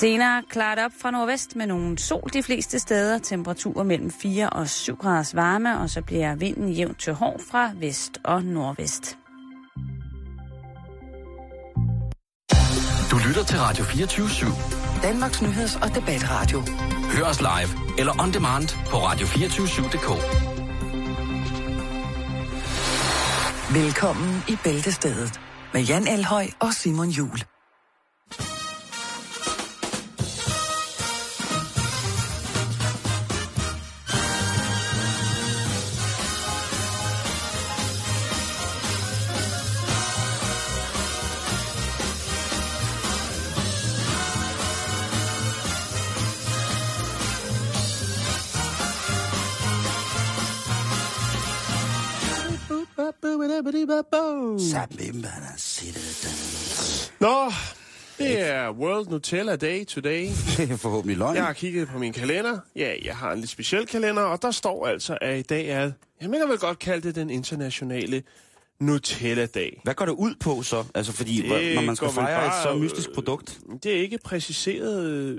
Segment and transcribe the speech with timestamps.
[0.00, 3.18] Senere klaret op fra nordvest med nogle sol de fleste steder.
[3.18, 7.70] Temperaturer mellem 4 og 7 graders varme, og så bliver vinden jævnt til hård fra
[7.80, 9.18] vest og nordvest.
[13.10, 15.02] Du lytter til Radio 24 /7.
[15.02, 16.62] Danmarks nyheds- og debatradio.
[17.12, 20.08] Hør os live eller on demand på radio247.dk.
[23.74, 25.40] Velkommen i Bæltestedet
[25.72, 27.55] med Jan Elhøj og Simon Jul.
[57.20, 57.52] Nå,
[58.18, 60.26] det er World Nutella Day today.
[60.56, 61.36] Det er forhåbentlig løgn.
[61.36, 62.58] Jeg har kigget på min kalender.
[62.76, 65.92] Ja, jeg har en lidt speciel kalender, og der står altså, at i dag er,
[66.20, 68.22] jeg mener vel godt kalde det den internationale
[68.80, 69.80] Nutella-dag.
[69.84, 70.84] Hvad går det ud på så?
[70.94, 73.60] Altså fordi, Det når man skal fejre et bare, så øh, mystisk produkt.
[73.82, 75.38] Det er ikke præciseret.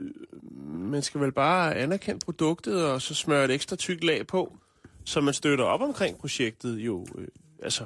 [0.67, 4.57] Man skal vel bare anerkende produktet, og så smøre et ekstra tykt lag på,
[5.05, 7.05] så man støtter op omkring projektet jo.
[7.17, 7.27] Øh,
[7.63, 7.85] altså,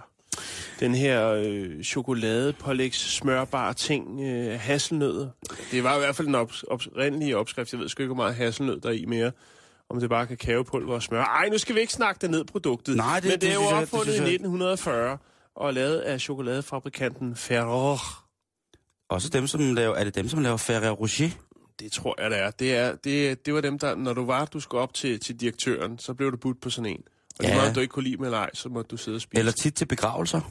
[0.81, 5.27] den her øh, chokolade pålægs smørbare ting, øh, hasselnødder.
[5.71, 7.71] Det var i hvert fald den ops- oprindelige opskrift.
[7.71, 9.31] Jeg ved sgu ikke, hvor meget hasselnød der er i mere.
[9.89, 11.21] Om det bare er kakaopulver og smør.
[11.23, 12.95] Ej, nu skal vi ikke snakke det ned, produktet.
[12.97, 15.17] Nej, det- Men det, det er jo det opfundet i synes jeg- 1940
[15.55, 17.97] og lavet af chokoladefabrikanten Ferrero.
[19.09, 21.29] Også dem, som laver, er det dem, som laver Ferrero Rocher?
[21.79, 22.51] Det tror jeg, det er.
[22.51, 25.39] Det, er, det, det var dem, der, når du var, du skulle op til, til
[25.39, 27.03] direktøren, så blev du budt på sådan en.
[27.39, 27.55] Og det Ja.
[27.61, 29.39] var, at du ikke kunne lide med eller ej, så måtte du sidde og spise.
[29.39, 30.41] Eller tit til begravelser.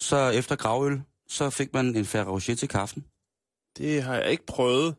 [0.00, 3.04] Så efter gravøl, så fik man en Ferrero Rocher til kaffen.
[3.78, 4.94] Det har jeg ikke prøvet.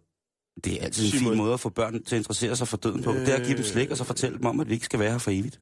[0.63, 1.31] Det er altid en Simon.
[1.31, 3.11] fin måde at få børn til at interessere sig for døden på.
[3.11, 4.99] Det er at give dem slik, og så fortælle dem om, at vi ikke skal
[4.99, 5.61] være her for evigt.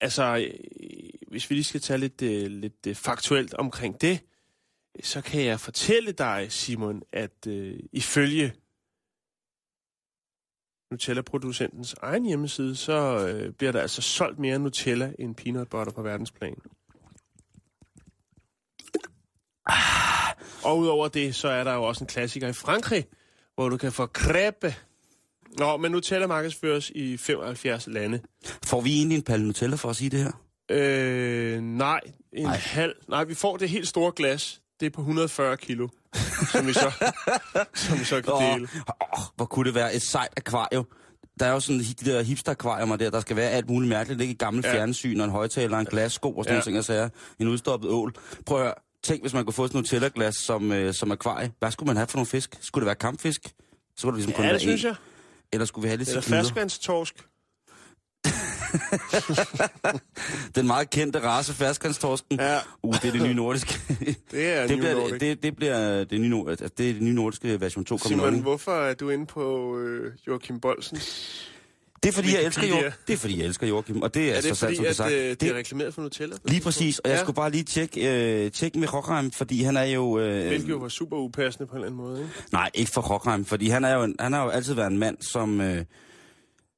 [0.00, 4.20] Altså, øh, hvis vi lige skal tage lidt, øh, lidt øh, faktuelt omkring det,
[5.02, 8.52] så kan jeg fortælle dig, Simon, at øh, ifølge
[10.90, 16.02] Nutella-producentens egen hjemmeside, så øh, bliver der altså solgt mere Nutella end peanut butter på
[16.02, 16.56] verdensplan.
[20.62, 23.04] Og udover det, så er der jo også en klassiker i Frankrig,
[23.54, 24.74] hvor du kan få crepe.
[25.58, 28.20] Nå, men Nutella markedsføres i 75 lande.
[28.64, 30.32] Får vi egentlig en palle Nutella for at sige det her?
[30.70, 32.00] Øh, nej,
[32.32, 32.52] en Nej.
[32.52, 32.58] Ej.
[32.58, 32.94] halv.
[33.08, 34.60] Nej, vi får det helt store glas.
[34.80, 35.88] Det er på 140 kilo,
[36.52, 36.92] som vi så,
[37.74, 38.68] som vi så kan Åh, dele.
[39.12, 40.86] åh, hvor kunne det være et sejt akvarium.
[41.40, 44.20] Der er jo sådan de der hipster-akvariumer der, der skal være alt muligt mærkeligt.
[44.20, 44.72] Ikke et gammelt Ja.
[44.74, 46.56] fjernsyn og en højtaler en glassko og sådan Ja.
[46.58, 46.62] ja.
[46.62, 47.08] ting, og sager.
[47.38, 48.14] En udstoppet ål.
[48.46, 48.74] Prøv at høre.
[49.06, 51.52] Tænk, hvis man kunne få sådan noget Nutella-glas som, øh, som akvarie.
[51.58, 52.58] Hvad skulle man have for nogle fisk?
[52.60, 53.40] Skulle det være kampfisk?
[53.44, 53.50] Så
[53.96, 54.88] skulle det ligesom kun Ja, være det synes en.
[54.88, 54.96] jeg.
[55.52, 57.14] Eller skulle vi have lidt Eller ferskvandstorsk.
[60.56, 62.40] Den meget kendte race, ferskvandstorsken.
[62.40, 63.80] Ja, Uh, det er det nye nordiske.
[64.30, 67.60] det er det, bliver, det, det bliver det nye, altså, det er det nye nordiske
[67.60, 68.08] version 2.0.
[68.08, 71.50] Simon, hvorfor er du inde på øh, Joachim Bolsens?
[72.06, 72.66] Det er fordi, jeg elsker?
[72.66, 72.90] Joachim.
[73.06, 74.86] Det er fordi, jeg elsker Joachim, og det er, Er så det sandt, som det
[74.86, 75.10] er øh, sagt.
[75.10, 76.36] det er Det, reklameret for Nutella?
[76.44, 77.22] lige præcis, og jeg Ja.
[77.22, 80.18] skulle bare lige tjekke, øh, tjekke med Rockheim, fordi han er jo...
[80.18, 82.32] Øh, Hvilket jo var super upassende på en eller anden måde, ikke?
[82.52, 84.98] Nej, ikke for Rockheim, fordi han, er jo en, han har jo altid været en
[84.98, 85.84] mand, som, øh,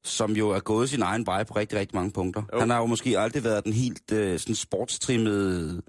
[0.04, 2.42] som jo er gået sin egen vej på rigtig, rigtig mange punkter.
[2.54, 2.60] Jo.
[2.60, 5.82] Han har jo måske aldrig været den helt øh, sådan sportstrimmede,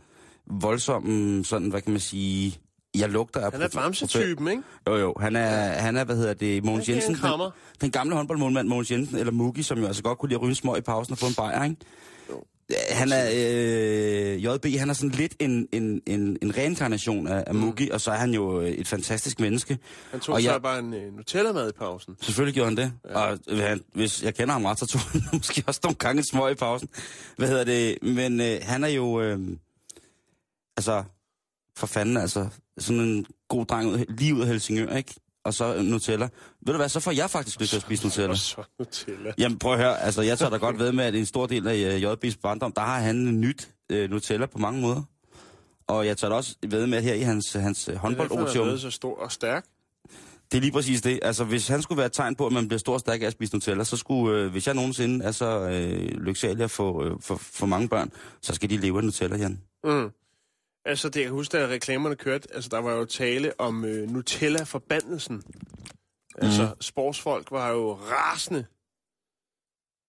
[0.52, 2.60] voldsomme, sådan, hvad kan man sige...
[2.98, 3.52] Jeg lugter af...
[3.52, 4.64] Han er bamse-typen, ikke?
[4.88, 5.14] Jo, jo.
[5.20, 7.16] Han er, han er hvad hedder det, Mogens giver Jensen.
[7.16, 7.52] Den,
[7.82, 10.56] den gamle håndboldmålmand Mogens Jensen, eller Mugi, som jo altså godt kunne lide at ryge
[10.56, 11.76] smøg i pausen og få en bajer, ikke?
[12.30, 12.44] Jo.
[12.92, 17.56] Han er, øh, JB, han er sådan lidt en, en, en, en reinkarnation af, af
[17.56, 19.78] Mugi, og så er han jo øh, et fantastisk menneske.
[20.12, 22.16] Han tog Og så jeg- bare en øh, Nutella-mad i pausen.
[22.22, 22.94] Selvfølgelig gjorde han det.
[23.10, 23.20] Ja.
[23.20, 26.20] Og øh, han, hvis jeg kender ham ret, så tog han måske også nogle gange
[26.20, 26.90] en smøg i pausen.
[27.38, 27.98] Hvad hedder det?
[28.02, 29.22] Men øh, han er jo...
[29.22, 29.40] Øh,
[30.78, 31.04] altså,
[31.78, 32.48] for fanden altså,
[32.80, 35.16] sådan en god dreng ud, lige ud af Helsingør, ikke?
[35.44, 36.30] Og så Nutella.
[36.66, 38.30] Ved du hvad, så får jeg faktisk lyst til at spise Nutella.
[38.30, 39.32] Og så Nutella.
[39.38, 41.68] Jamen prøv at høre, altså jeg tager da godt ved med, at en stor del
[41.68, 45.02] af øh, JB's barndom, der har han nyt øh, Nutella på mange måder.
[45.88, 48.02] Og jeg tager da også ved med, at her i hans, hans øh, Det er
[48.02, 49.66] håndboldotium, så stor og stærk.
[50.52, 51.20] det er lige præcis det.
[51.22, 53.26] Altså, hvis han skulle være et tegn på, at man bliver stor og stærk af
[53.26, 57.06] at spise Nutella, så skulle, øh, hvis jeg nogensinde er så øh, lyksalig at få
[57.06, 58.12] øh, for, for mange børn,
[58.42, 59.60] så skal de leve af Nutella, Jan.
[59.84, 60.10] Mm.
[60.86, 64.10] Altså, det jeg kan huske, da reklamerne kørte, altså, der var jo tale om øh,
[64.10, 65.44] Nutella-forbandelsen.
[66.38, 66.82] Altså, Mhm.
[66.82, 68.66] sportsfolk var jo rasende.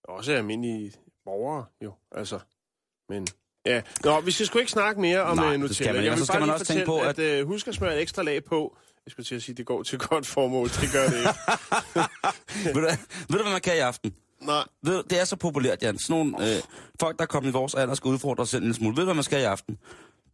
[0.05, 0.93] Også almindelige
[1.25, 1.93] borgere, jo.
[2.13, 2.39] Altså,
[3.09, 3.27] men
[3.67, 3.83] Ja.
[4.05, 5.75] Nå, vi skal sgu ikke snakke mere om Nej, det Nutella.
[5.75, 6.05] skal man.
[6.05, 7.43] Jeg vil så skal bare man lige også tænke på, at...
[7.43, 8.77] Uh, husk at smøre et ekstra lag på.
[9.07, 10.69] Jeg skulle til at sige, at det går til godt formål.
[10.69, 11.29] Det gør det ikke.
[12.75, 12.81] ved, du,
[13.29, 14.15] ved du, hvad man kan i aften?
[14.43, 14.65] Nej.
[14.83, 15.99] Ved, det er så populært, Jan.
[15.99, 16.63] Sådan nogle øh,
[17.01, 18.97] folk, der er kommet i vores alder, skal udfordre sig selv en smule.
[18.97, 19.79] Ved du, hvad man skal i aften?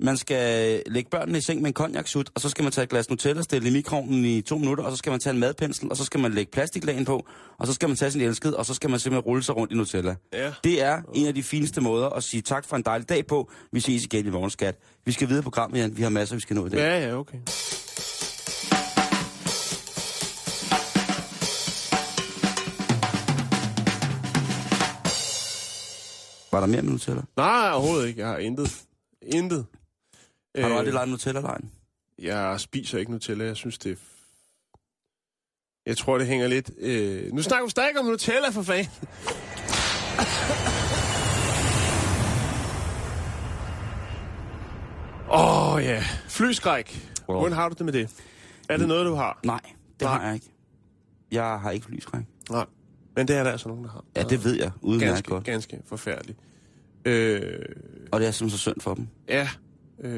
[0.00, 2.88] Man skal lægge børnene i seng med en konjaksut, og så skal man tage et
[2.88, 5.90] glas Nutella, stille i mikroovnen i to minutter, og så skal man tage en madpensel,
[5.90, 7.26] og så skal man lægge plastiklagen på,
[7.58, 9.72] og så skal man tage sin elskede, og så skal man simpelthen rulle sig rundt
[9.72, 10.14] i Nutella.
[10.32, 10.52] Ja.
[10.64, 13.50] Det er en af de fineste måder at sige tak for en dejlig dag på.
[13.72, 14.78] Vi ses igen i morgen, skat.
[15.04, 15.96] Vi skal videre på programmet, Jan.
[15.96, 16.78] Vi har masser, vi skal nå i dag.
[16.78, 17.38] Ja, ja, okay.
[26.52, 27.22] Var der mere med Nutella?
[27.36, 28.20] Nej, overhovedet ikke.
[28.20, 28.82] Jeg har intet.
[29.22, 29.66] Intet.
[30.56, 31.70] Har du Øh, aldrig leget Nutella-lejen?
[32.18, 33.44] Jeg spiser ikke Nutella.
[33.44, 33.96] Jeg synes, det er...
[35.86, 36.70] Jeg tror, det hænger lidt...
[36.78, 37.32] Øh...
[37.32, 38.90] Nu snakker vi stadig om Nutella, for fanden.
[45.30, 46.02] Åh, oh, ja.
[46.28, 47.10] Flyskræk.
[47.28, 47.38] Wow.
[47.38, 48.10] Hvordan har du det med det?
[48.68, 49.40] Er det noget, du har?
[49.44, 49.60] Nej,
[50.00, 50.18] det Nej.
[50.18, 50.46] har jeg ikke.
[51.32, 52.22] Jeg har ikke flyskræk.
[52.50, 52.66] Nej.
[53.16, 54.04] Men det er der altså nogen, der har.
[54.16, 55.44] Ja, det ved jeg udmærket Ganske, godt.
[55.44, 56.38] ganske forfærdeligt.
[57.04, 57.58] Øh,
[58.12, 59.08] Og det er simpelthen så synd for dem.
[59.28, 59.48] ja.
[60.04, 60.10] Øh,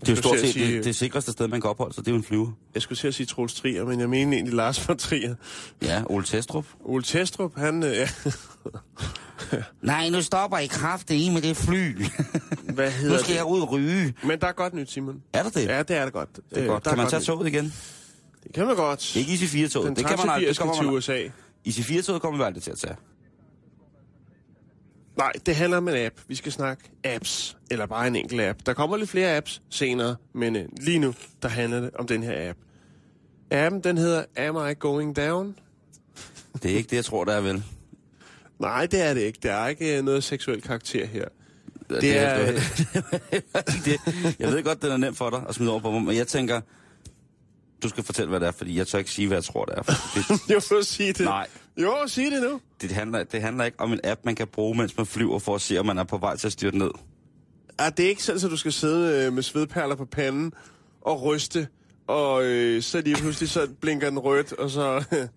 [0.00, 2.04] Det er jo stort set sige- det, det sikreste sted, man kan opholde sig.
[2.04, 2.50] Det er jo en flyver.
[2.74, 5.34] Jeg skulle til at sige Troels Trier, men jeg mener egentlig Lars von Trier.
[5.82, 6.66] Ja, Ole Testrup.
[6.84, 7.82] Ole Testrup, han...
[7.82, 8.08] Øh, ja.
[9.82, 12.04] Nej, nu stopper I kraft i med det fly.
[12.74, 13.50] Hvad nu hedder skal jeg det?
[13.50, 14.14] ud og ryge.
[14.24, 15.22] Men der er godt nyt, Simon.
[15.32, 15.66] Er der det?
[15.66, 16.28] Ja, det er det godt.
[16.54, 16.84] det er godt.
[16.84, 17.26] der Kan er man tage nyt.
[17.26, 17.74] toget igen?
[18.44, 19.16] Det kan man godt.
[19.16, 19.86] Ikke IC4-toget.
[19.88, 20.56] Den Det kan man aldrig.
[20.56, 20.86] Kommer til.
[20.86, 21.22] USA.
[21.68, 22.94] IC4-toget kommer vi aldrig til at tage.
[25.16, 26.14] Nej, det handler om en app.
[26.28, 28.58] Vi skal snakke apps, eller bare en enkelt app.
[28.66, 32.22] Der kommer lidt flere apps senere, men øh, lige nu, der handler det om den
[32.22, 32.58] her app.
[33.50, 35.56] Appen, den hedder Am I Going Down?
[36.62, 37.64] Det er ikke det, jeg tror, der er vel.
[38.58, 39.38] Nej, det er det ikke.
[39.42, 41.24] Der er ikke øh, noget seksuel karakter her.
[41.90, 42.62] Det, Det er- det,
[43.84, 44.00] det,
[44.38, 46.26] jeg ved godt, det er nemt for dig at smide over på mig, men jeg
[46.26, 46.60] tænker,
[47.82, 49.74] du skal fortælle, hvad det er, fordi jeg tør ikke sige, hvad jeg tror, det
[49.78, 49.82] er.
[49.82, 51.24] Det, Jo, sig det.
[51.24, 51.46] Nej.
[51.76, 52.60] Jo, sig det nu.
[52.80, 55.54] det, handler, det handler ikke om en app, man kan bruge, mens man flyver, for
[55.54, 56.90] at se, om man er på vej til at styrte ned.
[57.78, 60.52] Ah, det er ikke sådan, at du skal sidde øh, med svedperler på panden
[61.00, 61.68] og ryste,
[62.06, 65.04] og øh, så lige pludselig så blinker den rødt, og så,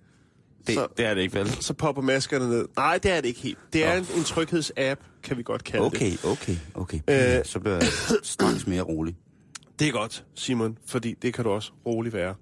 [0.68, 1.50] Det, Så- det er det ikke, vel?
[1.50, 2.66] så popper maskerne ned.
[2.78, 3.58] Nej, det er det ikke helt.
[3.74, 5.94] Det er en, en tryghedsapp, kan vi godt kalde det.
[5.96, 7.00] Okay, okay, okay.
[7.40, 7.46] Øh.
[7.46, 7.88] Så bliver jeg
[8.24, 9.16] straks mere rolig.
[9.80, 12.36] Det er godt, Simon, fordi det kan du også roligt være.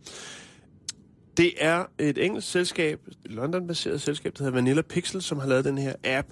[1.37, 5.65] Det er et engelsk selskab, et London-baseret selskab, der hedder Vanilla Pixel, som har lavet
[5.65, 6.27] den her app.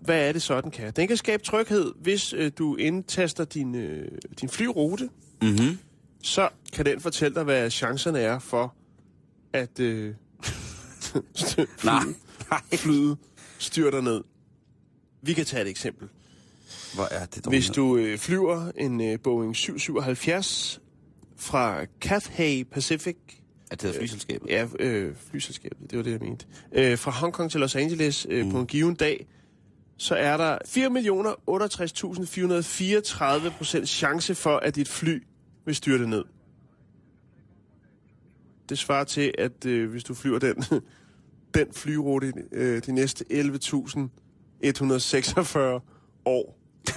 [0.00, 0.92] Hvad er det så, den kan?
[0.92, 4.08] Den kan skabe tryghed, hvis øh, du indtaster din, øh,
[4.40, 5.08] din flyrute.
[5.42, 5.78] Mhm.
[6.22, 8.74] Så kan den fortælle dig, hvad chancerne er for,
[9.52, 10.14] at øh,
[11.36, 12.02] flyet, nej.
[12.74, 13.18] flyet
[13.58, 14.24] styrter ned.
[15.22, 16.08] Vi kan tage et eksempel.
[16.94, 20.80] Hvor er det dog Hvis du øh, flyver en øh, Boeing 777
[21.36, 23.16] fra Cathay Pacific,
[23.70, 24.48] Er det hedder flyselskabet?
[24.48, 28.44] ja, øh, flyselskabet, det var det, jeg mente, øh, fra Hongkong til Los Angeles øh,
[28.44, 28.50] mm.
[28.52, 29.26] på en given dag,
[29.96, 30.58] så er der
[33.48, 35.22] 4.068.434 procent chance for, at dit fly
[35.64, 36.24] vil styrte ned.
[38.68, 40.64] Det svarer til, at øh, hvis du flyver den,
[41.54, 45.58] den flyrute øh, de næste 11.146
[46.24, 46.58] år,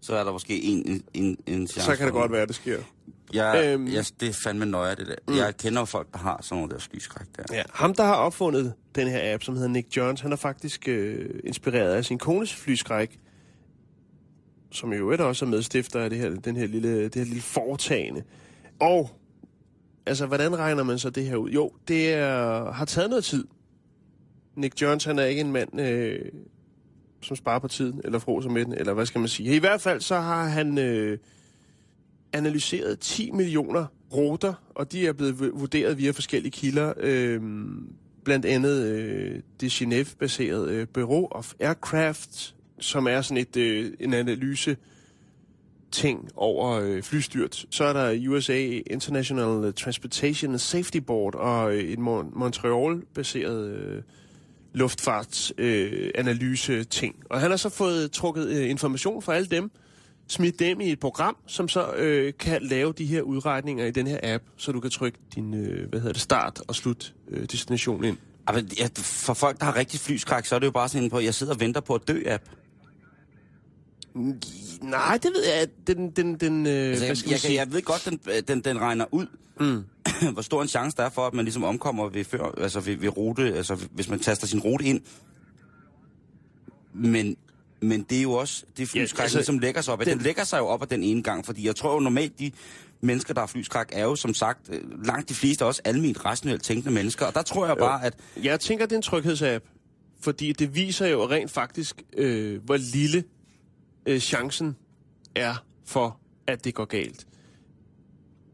[0.00, 1.86] Så er der måske en, en, en, chance.
[1.86, 2.78] så kan det godt være, at det sker.
[3.32, 3.86] Jeg, Øhm.
[3.92, 5.14] jeg, det er fandme nøje, det der.
[5.28, 5.36] Mm.
[5.36, 7.42] Jeg kender folk, der har sådan nogle der skyskræk der.
[7.56, 10.88] Ja, ham, der har opfundet den her app, som hedder Nick Jones, han er faktisk
[10.88, 13.18] øh, inspireret af sin kones flyskræk,
[14.72, 17.42] som jo øvrigt også er medstifter af det her, den her lille, det her lille
[17.42, 18.22] foretagende.
[18.80, 19.10] Og,
[20.06, 21.50] altså, hvordan regner man så det her ud?
[21.50, 23.44] Jo, det er, har taget noget tid.
[24.56, 26.18] Nick Jones, han er ikke en mand, øh,
[27.22, 29.54] som sparer på tiden, eller froser med den, eller hvad skal man sige.
[29.56, 31.18] I hvert fald så har han øh,
[32.32, 36.92] analyseret 10 millioner ruter, og de er blevet vurderet via forskellige kilder.
[36.96, 37.40] Øh,
[38.24, 44.14] blandt andet øh, det Genève-baserede øh, Bureau of Aircraft, som er sådan et øh, en
[44.14, 44.76] analyse
[45.90, 47.66] ting over øh, flystyrt.
[47.70, 54.02] Så er der USA International Transportation and Safety Board og øh, en Mon- Montreal-baseret øh,
[54.72, 57.14] luftfartsanalyse-ting.
[57.18, 59.70] Øh, og han har så fået trukket øh, information fra alle dem,
[60.30, 64.06] smidt dem i et program, som så øh, kan lave de her udregninger i den
[64.06, 67.46] her app, så du kan trykke din øh, hvad hedder det, start og slut øh,
[67.46, 68.16] destination ind.
[68.46, 71.10] Altså, ja, for folk, der har rigtig flyskræk, så er det jo bare sådan en
[71.10, 72.42] på, jeg sidder og venter på at dø-app.
[74.82, 75.68] Nej, det ved jeg.
[75.86, 77.54] Den, den, den, øh, Altså, jeg, jeg, sige?
[77.54, 79.26] jeg ved godt, den, den, den regner ud,
[79.60, 79.84] mm.
[80.32, 82.96] hvor stor en chance der er for, at man ligesom omkommer ved, før, altså ved,
[82.96, 85.00] ved rute, altså hvis man taster sin rute ind.
[86.94, 87.36] Men
[87.82, 89.98] Men det er jo også, det flyskræk, Ja, altså, som lægger sig op.
[90.00, 92.00] Den, den- den lægger sig jo op af den ene gang, fordi jeg tror jo
[92.00, 92.52] normalt, de
[93.00, 96.62] mennesker, der har flyskræk, er jo som sagt øh, langt de fleste også almindeligt rationelt
[96.62, 97.26] tænkende mennesker.
[97.26, 99.64] Og der tror jeg bare, at Jeg tænker, det er en tryghedsapp,
[100.20, 103.24] fordi det viser jo rent faktisk, øh, hvor lille
[104.06, 104.76] øh, chancen
[105.34, 107.26] er for, at det går galt.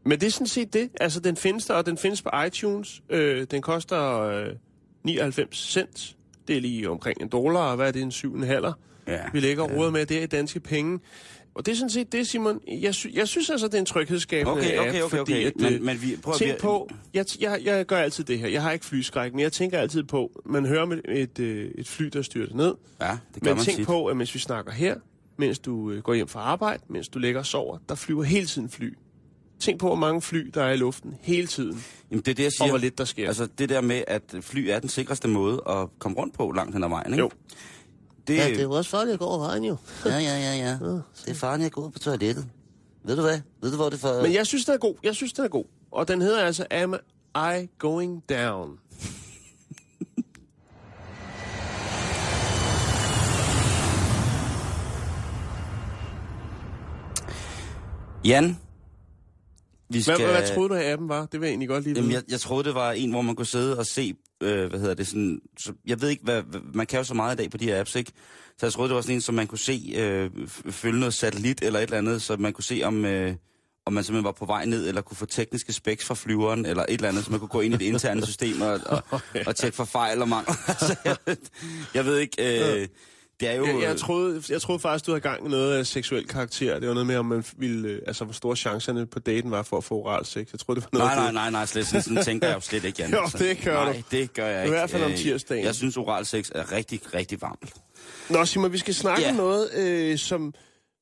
[0.05, 0.89] Men det er sådan set det.
[1.01, 3.01] Altså, den findes der, og den findes på iTunes.
[3.09, 4.47] Øh, den koster øh,
[5.03, 6.16] 99 cent.
[6.47, 8.73] Det er lige omkring en dollar, og hvad er det, en syv en halver?
[9.07, 10.99] Ja, Vi lægger og råder med, det er i danske penge.
[11.55, 12.59] Og det er sådan set det, Simon.
[12.67, 15.45] Jeg, sy- jeg synes altså, det er en tryghedsskabende okay, okay, app, okay, fordi okay.
[15.45, 18.39] at, øh, Men, men vi, prøv at Tænk på, jeg, jeg, jeg gør altid det
[18.39, 18.47] her.
[18.47, 21.87] Jeg har ikke flyskræk, men jeg tænker altid på, man hører med et, øh, et
[21.87, 22.73] fly, der styrter ned.
[23.01, 23.85] Ja, det gør Men man tænk tit.
[23.87, 24.95] på, at mens vi snakker her,
[25.37, 28.45] mens du øh, går hjem fra arbejde, mens du ligger og sover, der flyver hele
[28.45, 28.93] tiden fly.
[29.59, 32.43] Tænk på, hvor mange fly, der er i luften hele tiden, Jamen, det er det,
[32.43, 32.63] jeg siger.
[32.63, 33.27] og hvor lidt der sker.
[33.27, 36.73] Altså det der med, at fly er den sikreste måde at komme rundt på langt
[36.73, 37.19] hen ad vejen, ikke?
[37.23, 37.29] Jo.
[38.27, 39.77] Det, Ja, det er jo også farligt at gå over vejen, jo.
[40.05, 40.71] Ja, ja, ja, ja.
[41.25, 42.47] Det er faren, jeg går ud på toilettet.
[43.03, 43.39] Ved du hvad?
[43.61, 44.21] Ved du, hvor det for...
[44.21, 44.95] Men jeg synes, den er god.
[45.03, 45.65] Jeg synes, den er god.
[45.91, 46.95] Og den hedder altså Am
[47.35, 48.69] I Going Down?
[58.25, 58.57] Jan,
[59.89, 60.15] vi skal...
[60.17, 61.25] Hvad, hvad troede du, at appen var?
[61.25, 62.01] Det vil jeg egentlig godt lige vide.
[62.03, 64.13] Jamen, jeg, jeg troede, det var en, hvor man kunne sidde og se,
[64.43, 65.39] øh, hvad hedder det, sådan...
[65.59, 67.79] Så, jeg ved ikke, hvad, man kan jo så meget i dag på de her
[67.79, 68.11] apps, ikke?
[68.59, 70.29] Så jeg troede, det var sådan en, som man kunne se, øh,
[70.69, 73.33] følge noget satellit eller et eller andet, så man kunne se, om, øh,
[73.85, 76.83] om man simpelthen var på vej ned, eller kunne få tekniske specs fra flyveren, eller
[76.83, 79.03] et eller andet, så man kunne gå ind i det interne system og, og,
[79.47, 80.55] og tjekke for fejl og mangler.
[80.67, 81.37] altså, jeg, ved-
[81.93, 82.81] jeg ved ikke...
[82.81, 82.87] Øh,
[83.39, 83.65] det er jo...
[83.65, 86.79] Jeg, jeg, troede, jeg troede faktisk, du havde gang i noget af seksuel karakter.
[86.79, 89.61] Det var noget med, om man ville, øh, altså, hvor store chancerne på daten var
[89.63, 90.47] for at få oral sex.
[90.51, 92.59] Jeg troede, det var noget Nej, nej, nej, nej, slet, sådan, sådan tænker jeg jo
[92.61, 93.11] slet ikke, Jan.
[93.11, 94.17] Jo, det gør nej, du.
[94.17, 94.77] det gør jeg I ikke.
[94.77, 95.65] hvert fald om Øh, tirsdagen.
[95.65, 97.73] Jeg synes, oral sex er rigtig, rigtig varmt.
[98.29, 99.29] Nå, Simon, vi skal snakke Ja.
[99.29, 100.53] om noget, øh, som,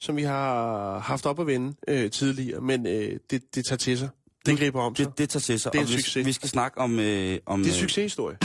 [0.02, 3.98] som vi har haft op at vende øh, tidligere, men øh, det, det tager til
[3.98, 4.10] sig.
[4.46, 5.06] Det griber om sig.
[5.06, 5.74] Det, det tager til sig.
[5.74, 6.26] Det er en vi, succes.
[6.26, 7.00] Vi skal snakke om...
[7.00, 8.38] Øh, om Det er en øh, succeshistorie.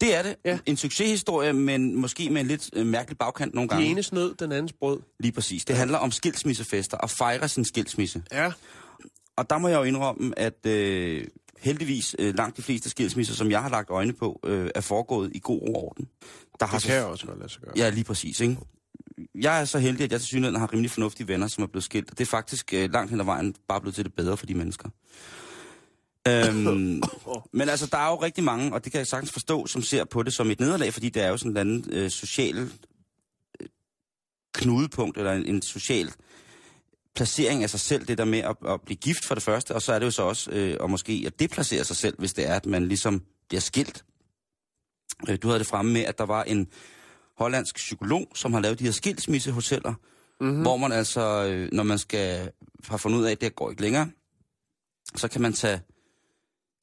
[0.00, 0.36] Det er det.
[0.44, 0.58] Ja.
[0.66, 3.86] En succeshistorie, men måske med en lidt øh, mærkelig bagkant nogle gange.
[3.86, 5.00] enes nød, den andens brød.
[5.20, 5.64] Lige præcis.
[5.64, 8.22] Det handler om skilsmissefester og fejre sin skilsmisse.
[8.32, 8.52] Ja.
[9.36, 11.24] Og der må jeg jo indrømme, at øh,
[11.60, 15.30] heldigvis øh, langt de fleste skilsmisser, som jeg har lagt øjne på, øh, er foregået
[15.34, 16.08] i god orden.
[16.60, 17.72] Der har Det kan jeg også godt lade sig gøre.
[17.76, 18.56] Ja, lige præcis, ikke?
[19.34, 21.84] Jeg er så heldig, at jeg til synligheden har rimelig fornuftige venner, som er blevet
[21.84, 22.10] skilt.
[22.10, 24.54] Det er faktisk øh, langt hen ad vejen bare blevet til det bedre for de
[24.54, 24.88] mennesker.
[26.28, 27.02] Øhm,
[27.52, 30.04] men altså, der er jo rigtig mange, og det kan jeg sagtens forstå, som ser
[30.04, 32.70] på det som et nederlag, fordi det er jo sådan et andet øh, social
[33.60, 33.68] øh,
[34.54, 36.12] knudepunkt, eller en, en social
[37.16, 39.82] placering af sig selv, det der med at, at blive gift for det første, og
[39.82, 42.48] så er det jo så også, øh, og måske at deplacere sig selv, hvis det
[42.48, 44.04] er, at man ligesom bliver skilt.
[45.28, 46.68] Øh, du havde det fremme med, at der var en
[47.36, 49.94] hollandsk psykolog, som har lavet de her skilsmissehoteller,
[50.40, 50.62] mm-hmm.
[50.62, 52.50] hvor man altså, øh, når man skal
[52.88, 54.10] have fundet ud af, at det går ikke længere,
[55.16, 55.80] så kan man tage,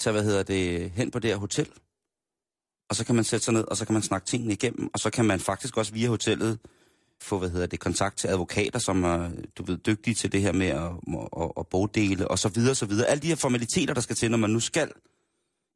[0.03, 1.69] tage hvad hedder det, hen på det her hotel,
[2.89, 4.99] og så kan man sætte sig ned, og så kan man snakke tingene igennem, og
[4.99, 6.59] så kan man faktisk også via hotellet
[7.21, 10.51] få, hvad hedder det, kontakt til advokater, som er, du ved, dygtige til det her
[10.51, 10.91] med at,
[11.41, 13.07] at, at bogdele, og så videre, så videre.
[13.07, 14.91] Alle de her formaliteter, der skal til, når man nu skal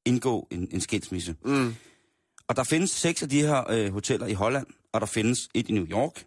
[0.05, 1.35] indgå en, en skilsmisse.
[1.45, 1.75] Mm.
[2.47, 5.69] Og der findes seks af de her øh, hoteller i Holland, og der findes et
[5.69, 6.25] i New York.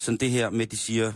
[0.00, 1.12] Sådan det her med, at de siger,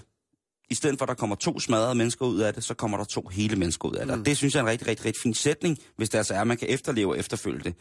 [0.72, 3.04] i stedet for at der kommer to smadrede mennesker ud af det, så kommer der
[3.04, 4.14] to hele mennesker ud af det.
[4.14, 4.20] Mm.
[4.20, 6.40] Og det synes jeg er en rigtig, rigtig, rigtig fin sætning, hvis det altså er,
[6.40, 7.64] at man kan efterleve og efterfølge det.
[7.64, 7.72] Det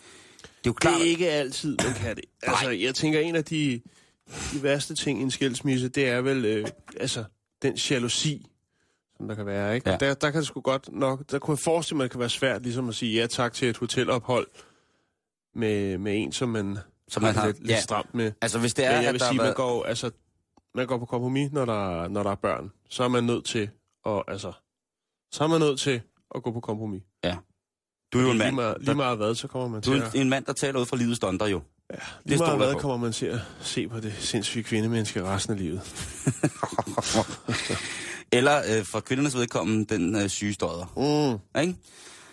[0.43, 2.25] er jo klart, Det er ikke altid, man kan det.
[2.43, 3.81] Altså, jeg tænker, en af de,
[4.53, 6.67] de værste ting i en skilsmisse, det er vel øh,
[7.00, 7.24] altså,
[7.62, 8.45] den jalousi,
[9.17, 9.75] som der kan være.
[9.75, 9.89] Ikke?
[9.89, 9.98] Ja.
[9.98, 11.31] Der, der kan det sgu godt nok...
[11.31, 13.53] Der kunne jeg forestille mig, at det kan være svært ligesom at sige ja tak
[13.53, 14.48] til et hotelophold
[15.55, 17.81] med, med en, som man, Som man det har- lidt, lidt ja.
[17.81, 18.31] stramt med.
[18.41, 20.12] altså hvis det er, Men jeg at vil der sige, har man går, altså,
[20.75, 22.71] man går på kompromis, når der, når der er børn.
[22.89, 23.69] Så er man nødt til
[24.05, 24.51] at, altså,
[25.31, 26.01] så er man nødt til
[26.35, 27.01] at gå på kompromis.
[28.13, 30.01] Du er jo en Lige mand, meget, lige meget hvad, så kommer man du til
[30.01, 30.15] er at...
[30.15, 31.61] en mand, der taler ud fra livets donder jo.
[32.25, 35.59] Lige det meget hvad, kommer man til at se på det sindssyge kvindemenneske resten af
[35.59, 35.81] livet.
[38.37, 40.93] Eller øh, for kvindernes vedkommende, den øh, syge stodder.
[41.55, 41.61] Mm.
[41.61, 41.75] Ikke?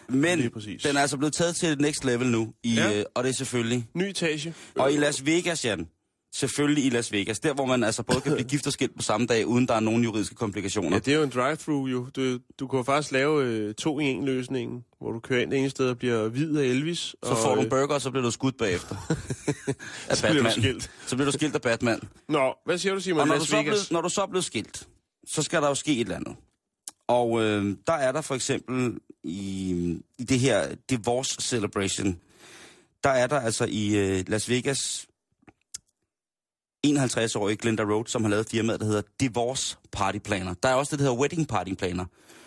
[0.09, 2.99] Men Lige den er altså blevet taget til et next level nu, i, Ja.
[2.99, 4.55] øh, og det er selvfølgelig Ny etage.
[4.77, 5.89] Og i Las Vegas, Jan.
[6.35, 7.41] Selvfølgelig i Las Vegas.
[7.41, 9.75] Der, hvor man altså både kan blive gift og skilt på samme dag, uden der
[9.75, 10.91] er nogen juridiske komplikationer.
[10.91, 12.07] Ja, det er jo en drive-through jo.
[12.17, 15.59] Du, du kan faktisk lave øh, to i en løsning, hvor du kører ind det
[15.59, 16.99] ene sted og bliver hvid af Elvis.
[16.99, 18.97] så og, får du en øh, burger, og så bliver du skudt bagefter.
[20.09, 20.91] af Så bliver du skilt.
[21.07, 22.01] Så bliver du skilt af Batman.
[22.29, 23.21] Nå, hvad siger du, Simon?
[23.21, 23.73] Og når du, Las så er Vegas?
[23.73, 24.89] blevet, når du så er blevet skilt,
[25.27, 26.37] så skal der jo ske et eller andet.
[27.09, 29.71] Og øh, der er der for eksempel i,
[30.19, 32.19] i det her Divorce Celebration,
[33.05, 35.08] der er der altså i øh, Las Vegas
[36.87, 40.55] 51-årige Glenda Rhodes, som har lavet firmaet, der hedder Divorce Party Planner.
[40.63, 42.05] Der er også det, der hedder Wedding Party Planner,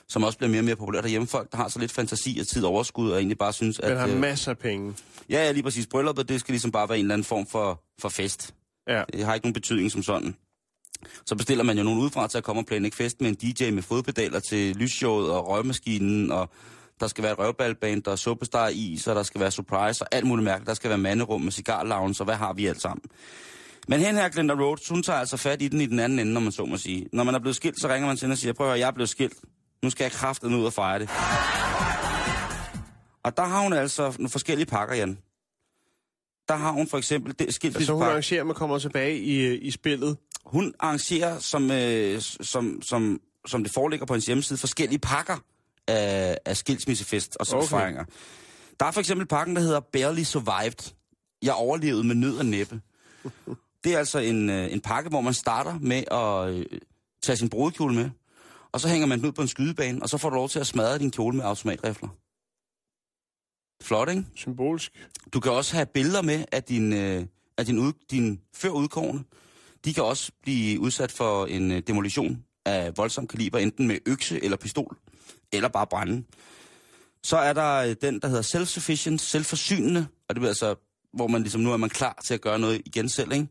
[0.08, 1.28] som også bliver mere og mere populært derhjemme.
[1.28, 4.00] Folk, der har så lidt fantasi og tid overskud, og egentlig bare synes, at...
[4.00, 4.94] har øh, masser af penge.
[5.30, 5.88] ja, ja, lige præcis.
[5.88, 8.54] Brylluppet, det skal ligesom bare være en eller anden form for, for fest.
[8.88, 9.04] Ja.
[9.14, 10.36] Det har ikke nogen betydning som sådan.
[11.26, 13.72] Så bestiller man jo nogen udefra til at komme og planlægge fest med en DJ
[13.72, 16.50] med fodpedaler til lysshowet og røgmaskinen, og
[17.00, 20.08] der skal være et røvballband, der er suppestar i, så der skal være surprise og
[20.12, 20.68] alt muligt mærkeligt.
[20.68, 23.04] Der skal være manderum med cigarlounge, så hvad har vi alt sammen?
[23.88, 26.34] Men hen her, Glenda Rhodes, hun tager altså fat i den i den anden ende,
[26.34, 27.10] når man så må sige.
[27.14, 28.80] Når man er blevet skilt, så ringer man til hende og siger, prøv at høre,
[28.80, 29.38] jeg er blevet skilt.
[29.84, 31.10] Nu skal jeg kraften ud og fejre det.
[33.24, 35.18] Og der har hun altså nogle forskellige pakker, Jan.
[36.48, 40.18] Der har hun for eksempel det, Altså hun arrangerer, man kommer tilbage i, i spillet.
[40.46, 45.38] Hun arrangerer, som, øh, som, som, som det foreligger på hendes hjemmeside, forskellige pakker
[45.88, 47.94] af, af skilsmissefest og Okay.
[47.94, 48.04] okay.
[48.80, 50.94] Der er for eksempel pakken, der hedder Barely Survived.
[51.42, 52.82] Jeg overlevede med nød og næppe.
[53.84, 56.66] Det er altså en, øh, en pakke, hvor man starter med at øh,
[57.24, 58.10] tage sin brudekjole med,
[58.72, 60.60] og så hænger man den ud på en skydebane, og så får du lov til
[60.60, 62.10] at smadre din kjole med automatrifler.
[63.84, 64.26] Flot, ikke?
[64.36, 64.92] Symbolsk.
[65.34, 67.26] Du kan også have billeder med af din, øh,
[67.58, 69.24] af din, ud, din før udkårne.
[69.86, 74.44] De kan også blive udsat for en øh, demolition af voldsom kaliber, enten med økse
[74.44, 74.98] eller pistol,
[75.52, 76.24] eller bare brænde.
[77.24, 80.76] Så er der øh, den, der hedder self-sufficient, selvforsynende, og det vil altså,
[81.13, 83.48] hvor man ligesom nu er man klar til at gøre noget igen selv, ikke?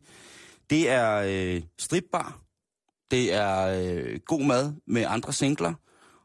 [0.69, 2.39] Det er øh, stripbar,
[3.11, 5.73] det er øh, god mad med andre singler,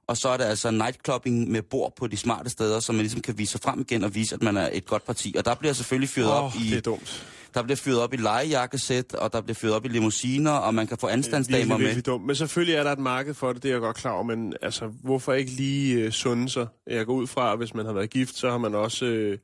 [0.09, 3.21] og så er det altså nightclubbing med bord på de smarte steder, så man ligesom
[3.21, 5.35] kan vise sig frem igen og vise, at man er et godt parti.
[5.39, 6.71] Og der bliver selvfølgelig fyret Åh, op oh, i...
[6.71, 7.27] det er dumt.
[7.55, 10.87] Der bliver fyret op i legejakkesæt, og der bliver fyret op i limousiner, og man
[10.87, 11.87] kan få anstandsdamer Virkelig, med.
[11.87, 12.27] virkelig dumt.
[12.27, 14.23] Men selvfølgelig er der et marked for det, det er jeg godt klar over.
[14.23, 16.67] Men altså, hvorfor ikke lige øh, sunde sig?
[16.87, 19.39] Jeg går ud fra, at hvis man har været gift, så har man også øh,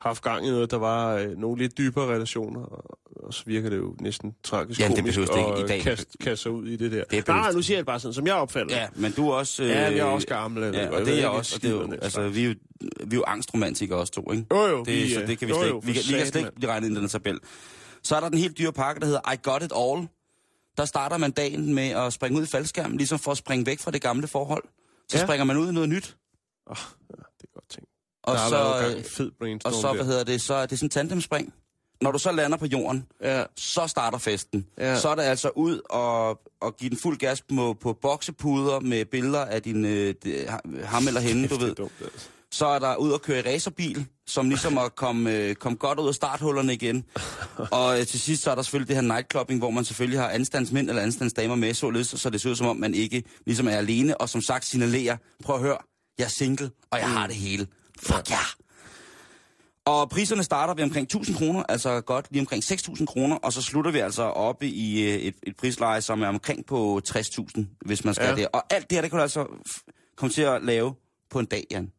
[0.00, 2.60] haft gang i noget, der var øh, nogle lidt dybere relationer.
[2.60, 5.68] Og, og så virker det jo næsten tragisk Ja, det komisk det at i øh,
[5.68, 5.80] dag.
[5.80, 7.04] kaste, kaste sig ud i det der.
[7.04, 7.56] Det Nej, det.
[7.56, 9.64] nu siger jeg det bare sådan, som jeg opfatter Ja, men du er også...
[9.64, 10.62] Ja, øh, men jeg er også gammel.
[10.74, 11.56] Ja, og det er jeg også.
[11.56, 14.46] Og det er jo, altså, vi er jo, vi er jo angstromantikere også to, ikke?
[14.54, 14.78] Jo, jo.
[14.84, 15.86] Det, vi, så øh, det kan vi jo, slet jo, ikke.
[15.86, 17.38] Vi kan, vi kan slet ikke blive regnet ind i den tabel.
[18.02, 20.08] Så er der den helt dyre pakke, der hedder I Got It All.
[20.76, 23.80] Der starter man dagen med at springe ud i faldskærmen, ligesom for at springe væk
[23.80, 24.64] fra det gamle forhold.
[25.08, 25.24] Så Ja.
[25.26, 26.16] springer man ud i noget nyt.
[26.70, 26.76] Åh,
[27.10, 27.90] ja, det er godt tænkt.
[28.26, 29.30] Og der har så, øh, fed
[29.64, 30.04] og så, hvad der.
[30.04, 31.52] hedder det, så er det sådan en tandemspring.
[32.00, 34.66] Når du så lander på jorden, Ja, så starter festen.
[34.78, 34.98] Ja.
[34.98, 36.28] Så er det altså ud og,
[36.60, 40.14] og give den fuld gas på, på boksepuder med billeder af din, øh,
[40.84, 41.74] ham eller hende, du det ved.
[41.74, 42.28] dumt, altså.
[42.52, 45.98] Så er der ud og køre i racerbil, som ligesom at komme, øh, komme godt
[45.98, 47.04] ud af starthullerne igen.
[47.70, 50.28] Og øh, til sidst så er der selvfølgelig det her nightclubbing, hvor man selvfølgelig har
[50.28, 53.72] anstandsmænd eller anstandsdamer med, således, så det ser ud som om, man ikke ligesom er
[53.76, 55.78] alene, og som sagt signalerer, prøv at høre,
[56.18, 57.66] jeg er single, og jeg har det hele.
[57.98, 58.34] Fuck ja!
[58.34, 58.46] Yeah.
[59.84, 63.62] Og priserne starter ved omkring 1000 kroner, altså godt lige omkring 6000 kroner, og så
[63.62, 68.04] slutter vi altså oppe i øh, et, et prisleje, som er omkring på 60.000, hvis
[68.04, 68.34] man skal Ja.
[68.34, 68.48] det.
[68.52, 69.46] Og alt det her, det kan du altså
[70.16, 70.94] komme til at lave
[71.30, 71.92] på en dag, Jan.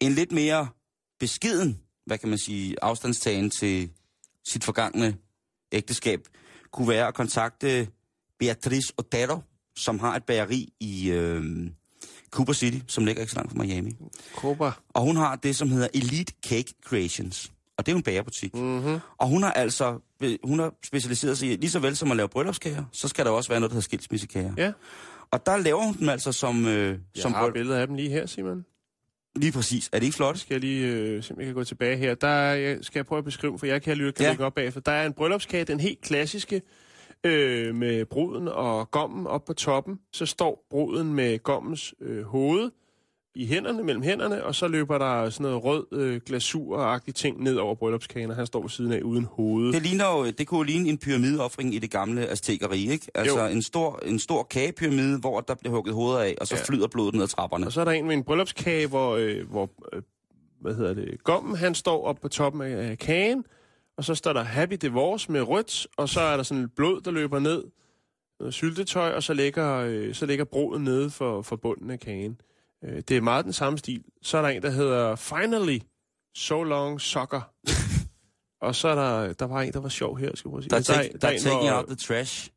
[0.00, 0.68] En lidt mere
[1.20, 3.90] beskeden, hvad kan man sige, afstandstagen til
[4.48, 5.16] sit forgangne
[5.72, 6.20] ægteskab,
[6.72, 7.88] kunne være at kontakte
[8.38, 9.38] Beatrice Otero,
[9.76, 11.70] som har et bageri i øh,
[12.30, 13.96] Cooper City, som ligger ikke så langt fra Miami.
[14.36, 14.72] Kåber.
[14.88, 17.52] Og hun har det, som hedder Elite Cake Creations.
[17.78, 18.54] Og det er jo en bagerbutik.
[18.54, 18.98] Mm-hmm.
[19.18, 19.98] Og hun har altså
[20.44, 23.30] hun har specialiseret sig i, lige så vel som at lave bryllupskager, så skal der
[23.30, 24.52] også være noget, der hedder skilsmissekager.
[24.56, 24.72] Ja,
[25.30, 26.66] Og der laver hun dem altså som...
[26.66, 28.64] Øh, jeg som har billeder af dem lige her, Simon.
[29.36, 29.88] Lige præcis.
[29.92, 30.38] Er det ikke flot?
[30.38, 32.14] Skal jeg lige øh, kan gå tilbage her.
[32.14, 34.44] Der er, jeg, skal jeg prøve at beskrive, for jeg kan lytte kan Ja.
[34.44, 34.80] op bagefter.
[34.80, 36.62] Der er en bryllupskage, den helt klassiske,
[37.24, 40.00] øh, med bruden og gommen op på toppen.
[40.12, 42.70] Så står bruden med gommens øh, hoved
[43.34, 47.56] i hænderne, mellem hænderne, og så løber der sådan noget rød øh, glasur-agtig ting ned
[47.56, 49.72] over bryllupskagen, og han står ved siden af uden hoved.
[49.72, 53.06] Det, ligner jo, det kunne ligne en pyramideoffring i det gamle aztekeri, ikke?
[53.14, 53.46] Altså Jo.
[53.46, 56.62] en stor, en stor kagepyramide, hvor der bliver hugget hoveder af, og så ja.
[56.64, 57.66] flyder blodet ned ad trapperne.
[57.66, 60.02] Og så er der en med en bryllupskage, hvor, øh, hvor øh,
[60.60, 63.44] hvad hedder det, gommen, han står op på toppen af øh, kagen,
[63.98, 67.00] og så står der Happy Divorce med rødt, og så er der sådan lidt blod,
[67.00, 67.64] der løber ned,
[68.40, 72.40] noget syltetøj, og så ligger, øh, så ligger broden nede for, for bunden af kagen.
[72.84, 74.04] Øh, det er meget den samme stil.
[74.22, 75.78] Så er der en, der hedder Finally,
[76.36, 77.40] So Long Soccer.
[78.66, 80.64] og så er der, der var en, der var sjov her, skal jeg prøve at
[80.64, 80.70] sige.
[80.70, 82.50] Der er, take, der er en, Taking hvor- Out the Trash,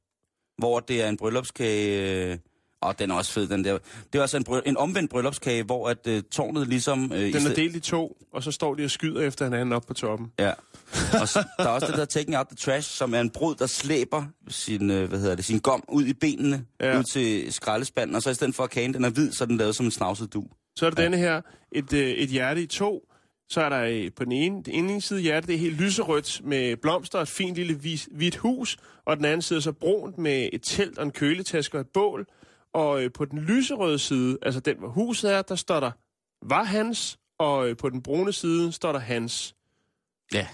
[0.57, 2.31] hvor det er en bryllupskage...
[2.31, 2.37] Øh,
[2.81, 3.77] og den er også fed, den der.
[4.13, 7.11] Det er altså en, bryll- en omvendt bryllupskage, hvor at øh, tårnet ligesom...
[7.13, 9.73] Øh, Den er sted- delt i to, og så står de og skyder efter hinanden
[9.73, 10.31] op på toppen.
[10.39, 10.51] Ja.
[11.21, 13.55] Og så, der er også det der Taking Out the Trash, som er en brud,
[13.55, 16.99] der slæber sin, øh, hvad hedder det, sin gom ud i benene, Ja.
[16.99, 19.45] ud til skraldespanden, og så i stedet for at kagen den er hvid, så er
[19.45, 20.45] den lavet som en snavset du.
[20.75, 21.03] Så er der ja.
[21.05, 23.05] denne her, et, øh, et hjerte i to.
[23.49, 26.41] Så er der øh, på den ene, den ene side hjertet, det er helt lyserødt
[26.43, 27.79] med blomster og et fint lille
[28.11, 28.77] hvidt hus.
[29.05, 31.87] Og den anden side er så brunt med et telt og en køletaske og et
[31.93, 32.25] bål.
[32.73, 35.91] Og øh, på den lyserøde side, altså den, hvor huset er, der står der,
[36.41, 37.19] var hans.
[37.39, 39.55] Og øh, på den brune side står der hans.
[40.33, 40.47] Ja.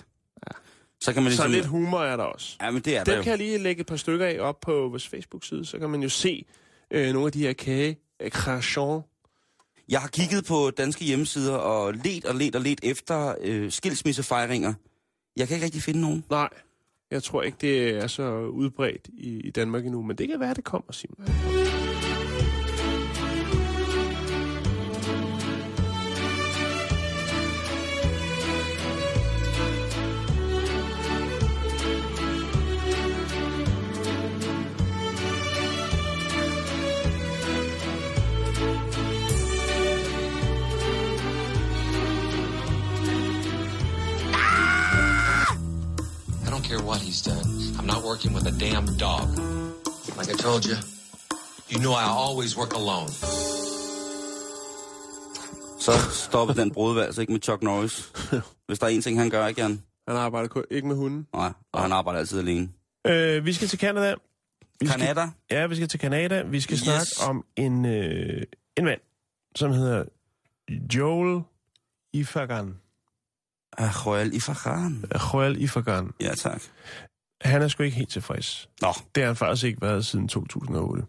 [1.02, 1.52] Så kan man Så ligesom...
[1.52, 2.58] lidt humor er der også.
[2.62, 3.24] Ja, men det er der Den jo.
[3.24, 6.04] kan jeg lige lægge et par stykker af op på vores Facebook-side, så kan man
[6.04, 6.46] jo se
[6.92, 9.02] øh, nogle af de her kage øh.
[9.90, 14.74] Jeg har kigget på danske hjemmesider og let og let og let efter øh, skilsmissefejringer.
[15.38, 16.24] Jeg kan ikke rigtig finde nogen.
[16.30, 16.50] Nej,
[17.12, 20.54] jeg tror ikke, det er så udbredt i, i Danmark endnu, men det kan være,
[20.54, 21.28] det kommer, Simon.
[48.16, 49.28] Working with a damn dog.
[50.20, 50.78] Like I told you,
[51.72, 53.10] you know I always work alone.
[55.80, 58.12] Så stopper den brudvalg ikke med Chuck Norris.
[58.68, 59.84] Hvis der er en ting, han gør, ikke Jan?
[60.08, 61.28] Han arbejder kun, ikke med hunden.
[61.34, 62.70] Nej, og han arbejder altid alene.
[63.08, 64.16] Øh, vi skal til Canada.
[64.80, 65.30] Vi skal, Canada?
[65.52, 66.42] ja, vi skal til Canada.
[66.44, 66.82] Vi skal Yes.
[66.84, 68.42] snakke om en, øh,
[68.78, 69.00] en mand,
[69.56, 70.04] som hedder
[70.96, 71.44] Joel
[72.14, 72.76] Ifagan.
[73.78, 75.06] Ah, Royal Ifahan.
[75.34, 76.12] Joel Ifagan.
[76.20, 76.62] Ja, tak.
[77.42, 78.70] Han er sgu ikke helt tilfreds.
[78.82, 81.06] Nå, Det har han faktisk ikke været siden 2008.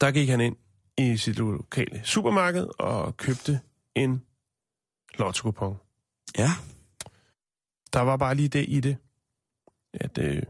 [0.00, 0.56] Der gik han ind
[0.98, 3.60] i sit lokale supermarked og købte
[3.94, 4.26] en
[5.18, 5.76] lotto
[6.38, 6.48] ja.
[7.92, 8.96] Der var bare lige det i det,
[9.94, 10.42] at øh,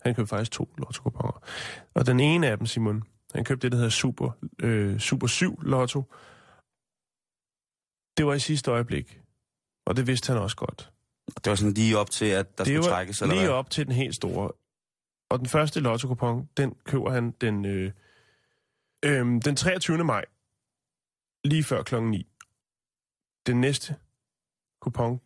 [0.00, 1.10] han købte faktisk to lotto
[1.94, 3.02] Og den ene af dem, Simon,
[3.34, 4.30] han købte det, der hedder Super,
[4.62, 6.00] øh, Super 7 Lotto.
[8.16, 9.20] Det var i sidste øjeblik,
[9.86, 10.91] og det vidste han også godt.
[11.26, 13.54] Det var sådan lige op til, at der det skulle var trækkes, eller lige hvad?
[13.54, 14.50] op til den helt store.
[15.30, 16.14] Og den første lotto
[16.56, 17.92] den køber han den, øh,
[19.04, 20.04] øh, den 23.
[20.04, 20.24] maj,
[21.44, 22.26] lige før klokken 9.
[23.46, 23.96] Den næste
[24.80, 25.20] kupon,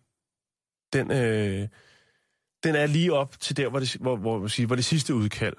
[0.93, 1.69] den, øh,
[2.65, 5.57] den er lige op til der, hvor det, hvor, hvor, hvor, hvor det sidste udkald.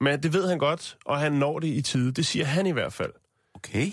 [0.00, 2.12] Men det ved han godt, og han når det i tide.
[2.12, 3.12] Det siger han i hvert fald.
[3.54, 3.86] Okay,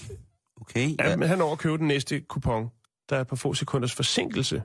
[0.61, 0.95] okay.
[0.99, 1.09] Ja.
[1.09, 1.15] Ja.
[1.15, 2.69] Men han når at købe den næste kupon.
[3.09, 4.63] Der er et par få sekunders forsinkelse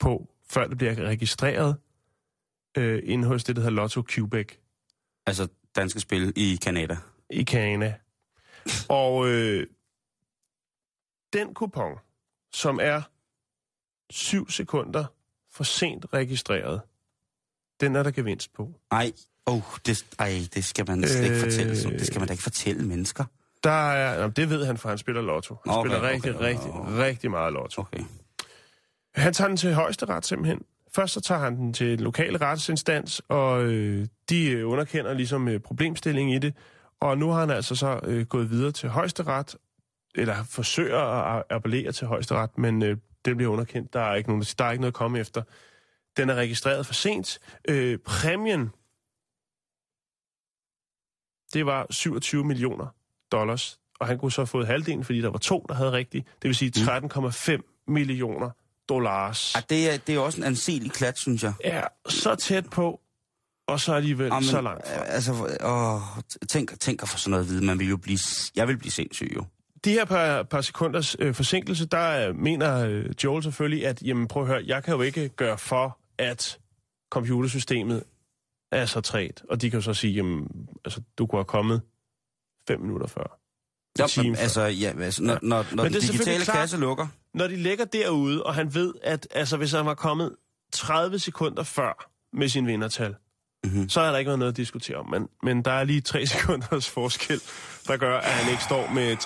[0.00, 1.76] på, før det bliver registreret
[2.76, 4.48] øh, inde hos det, der hedder Lotto Quebec
[5.26, 6.96] Altså danske spil i Canada.
[7.30, 7.94] i Canada.
[8.88, 9.66] Og øh,
[11.32, 11.98] den kupon,
[12.52, 13.02] som er
[14.12, 15.04] 7 sekunder
[15.50, 16.80] for sent registreret,
[17.80, 18.72] den er der gevinst på.
[18.90, 19.12] Ej,
[19.46, 21.42] oh, det, ej, det skal man slet ikke Øh.
[21.42, 21.76] fortælle.
[21.76, 23.24] så- Det skal man da ikke fortælle mennesker.
[23.64, 25.56] Der er, jamen, det ved han, for han spiller lotto.
[25.64, 26.44] Han Okay, spiller okay, rigtig, okay.
[26.44, 27.80] rigtig, rigtig meget lotto.
[27.80, 28.02] Okay.
[29.14, 30.64] Han tager den til højesteret simpelthen.
[30.94, 35.48] Først så tager han den til den lokale retsinstans, og øh, de øh, underkender ligesom
[35.48, 36.54] øh, problemstillingen i det.
[37.00, 39.56] Og nu har han altså så øh, gået videre til højesteret,
[40.14, 43.92] eller forsøger at appellere til højesteret, men øh, den bliver underkendt.
[43.92, 45.42] Der er ikke nogen, der, der er ikke noget at komme efter.
[46.16, 47.38] Den er registreret for sent.
[47.68, 48.70] Øh, præmien,
[51.52, 52.86] det var 27 millioner
[53.32, 56.26] dollars, og han kunne så have fået halvdelen, fordi der var to, der havde rigtigt.
[56.42, 58.50] Det vil sige 13,5 millioner
[58.90, 59.54] dollars.
[59.54, 61.52] Ej, det, er, det er også en anselig klat, synes jeg.
[61.64, 63.00] er så tæt på,
[63.68, 64.94] og så alligevel Jamen, så langt fra.
[64.94, 65.32] øh, Altså,
[65.64, 66.00] åh,
[66.48, 67.64] tænk, tænk at få sådan noget at vide.
[67.64, 68.18] Man vil jo blive,
[68.56, 69.44] jeg vil blive sindssyg jo.
[69.84, 74.28] De her par, par sekunders øh, forsinkelse, der øh, mener øh, Joel selvfølgelig, at jamen,
[74.28, 76.58] prøv at høre, jeg kan jo ikke gøre for, at
[77.10, 78.04] computersystemet
[78.72, 79.42] er så træt.
[79.50, 80.48] Og de kan jo så sige, jamen,
[80.84, 81.82] altså, du kunne have kommet
[82.68, 83.39] fem minutter før.
[83.98, 87.46] Ja, time altså, ja, altså, når, når, når Men den digitale klart- kasse lukker, Når
[87.46, 90.36] de ligger derude, og han ved, at altså, hvis han var kommet
[90.72, 93.14] 30 sekunder før med sin vindertal,
[93.64, 93.88] Mhm.
[93.88, 95.10] så er der ikke været noget at diskutere om.
[95.10, 97.40] Men, men der er lige tre sekunders forskel,
[97.86, 99.16] der gør, at han ikke står med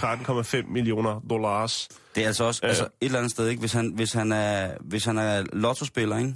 [0.66, 1.88] 13,5 millioner dollars.
[2.14, 2.68] det er altså også Øh.
[2.68, 3.60] altså, et eller andet sted, ikke?
[3.60, 6.34] Hvis han, hvis han er, hvis han er lottospiller, ikke?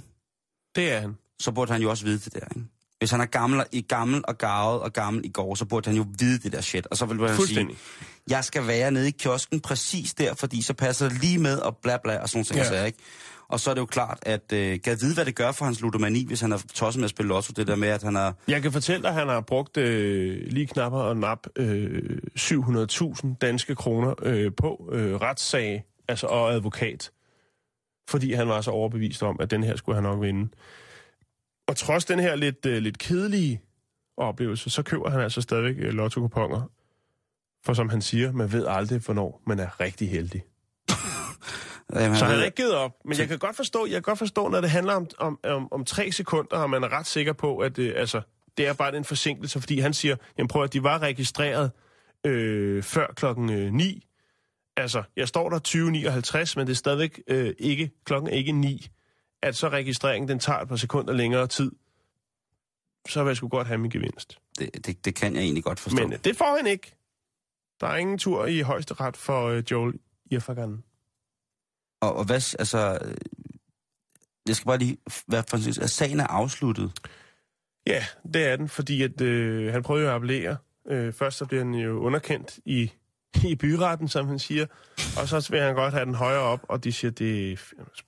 [0.75, 1.17] Det er han.
[1.39, 2.67] så burde han jo også vide det der, ikke?
[2.99, 5.97] Hvis han er gammel, i gammel og gavet og gammel i går, så burde han
[5.97, 6.87] jo vide det der shit.
[6.91, 7.69] Og så vil han sige.
[8.29, 11.77] Jeg skal være nede i kiosken præcis der, fordi så passer det lige med og
[11.77, 12.79] bla bla og sådan noget, Ja.
[12.79, 12.85] ja.
[12.85, 12.99] ikke?
[13.47, 15.65] Og så er det jo klart, at øh, kan jeg vide, hvad det gør for
[15.65, 18.15] hans ludomani, hvis han er tosset med at spille lotto, det der med, at han
[18.15, 18.31] er...
[18.47, 23.35] Jeg kan fortælle dig, at han har brugt øh, lige knapper og nap øh, 700.000
[23.41, 27.11] danske kroner øh, på øh, retssag altså, og advokat,
[28.09, 30.49] fordi han var så overbevist om, at den her skulle han nok vinde.
[31.67, 33.61] Og trods den her lidt, øh, lidt kedelige
[34.17, 36.27] oplevelse, så køber han altså stadigvæk øh, lotto
[37.65, 40.43] For som han siger, man ved aldrig, hvornår man er rigtig heldig.
[41.95, 42.91] Jamen, Så han er ikke givet op.
[43.05, 45.73] Men jeg kan godt forstå, jeg kan godt forstå når det handler om, om, om,
[45.73, 48.21] om tre sekunder, og man er ret sikker på, at det, altså,
[48.57, 51.71] det er bare en forsinkelse, fordi han siger, jamen prøv at de var registreret
[52.25, 54.05] øh, før klokken øh, 9.
[54.77, 55.59] Altså, jeg står der
[56.47, 58.87] 20.59, men det er stadigvæk øh, ikke, klokken er ikke 9.
[59.43, 61.71] At så registreringen, den tager et par sekunder længere tid,
[63.09, 64.37] så vil jeg sgu godt have min gevinst.
[64.59, 66.03] det, det, det kan jeg egentlig godt forstå.
[66.03, 66.98] Men øh, det får han ikke.
[67.81, 69.93] Der er ingen tur i højesteret for øh, Joel
[70.31, 70.83] Irfagan.
[72.01, 72.99] Og, og hvad, altså...
[73.05, 73.15] øh,
[74.47, 76.91] Jeg skal bare lige være for at sagen er afsluttet.
[77.87, 80.57] Ja, det er den, fordi at, øh, han prøvede jo at appellere.
[80.87, 82.91] Øh, først så bliver han jo underkendt i,
[83.45, 84.65] i byretten, som han siger,
[85.21, 87.59] og så vil han godt have den højere op, og de siger, det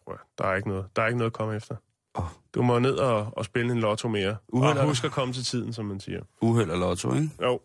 [0.05, 1.75] prøv, der er ikke noget, der er ikke noget at komme efter.
[2.15, 2.25] Åh.
[2.55, 4.37] Du må ned og, og spille en lotto mere.
[4.47, 6.21] Uheld og husk at komme til tiden, som man siger.
[6.41, 7.29] Uheld og lotto, ikke?
[7.41, 7.59] Jo.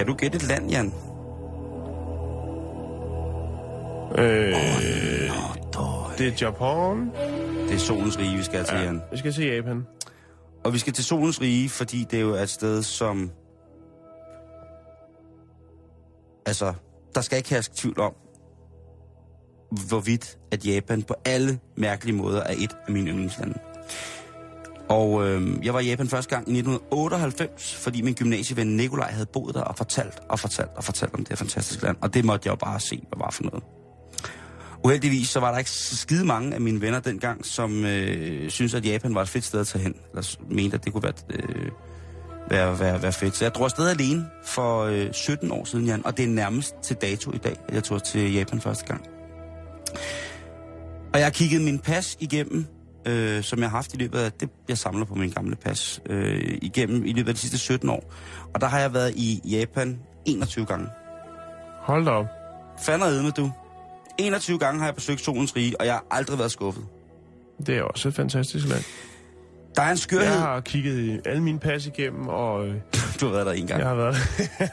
[0.00, 0.86] Kan du gætte et land, Jan?
[4.18, 4.54] Øh,
[6.18, 7.10] det er Japan.
[7.68, 8.82] Det er solens rige, vi skal til, ja.
[8.82, 9.02] Jan.
[9.12, 9.86] Vi skal se Japan.
[10.64, 13.30] Og vi skal til solens rige, fordi det jo er et sted, som...
[16.46, 16.74] Altså,
[17.14, 18.14] der skal ikke herske tvivl om,
[19.88, 23.58] hvorvidt at Japan på alle mærkelige måder er et af mine yndlingslande.
[24.90, 29.26] Og øh, jeg var i Japan første gang i 1998, fordi min gymnasieven Nikolaj havde
[29.26, 31.96] boet der og fortalt og fortalt og fortalt om det her fantastiske land.
[32.00, 33.62] Og det måtte jeg jo bare se, hvad var for noget.
[34.84, 38.74] Uheldigvis så var der ikke så skide mange af mine venner dengang, som øh, synes
[38.74, 39.94] at Japan var et fedt sted at tage hen.
[40.10, 41.70] Eller mente, at det kunne være, øh,
[42.50, 43.36] være, være, være fedt.
[43.36, 46.06] Så jeg drog afsted alene for øh, 17 år siden, Jan.
[46.06, 49.04] Og det er nærmest til dato i dag, at jeg tog til Japan første gang.
[51.14, 52.66] Og jeg kiggede min pas igennem,
[53.06, 56.00] øh, som jeg har haft i løbet af, det jeg samler på min gamle pas,
[56.06, 58.12] øh, igennem i løbet af de sidste 17 år.
[58.54, 60.86] Og der har jeg været i Japan 21 gange.
[61.80, 62.26] Hold da op.
[62.84, 63.52] Fanden med du.
[64.18, 66.84] 21 gange har jeg besøgt solens rige, og jeg har aldrig været skuffet.
[67.66, 68.84] Det er også et fantastisk land.
[69.76, 70.26] Der er en skørhed.
[70.32, 72.74] Jeg har kigget i alle mine pas igennem, og øh,
[73.20, 73.80] Du har været der en gang.
[73.80, 74.16] jeg har været...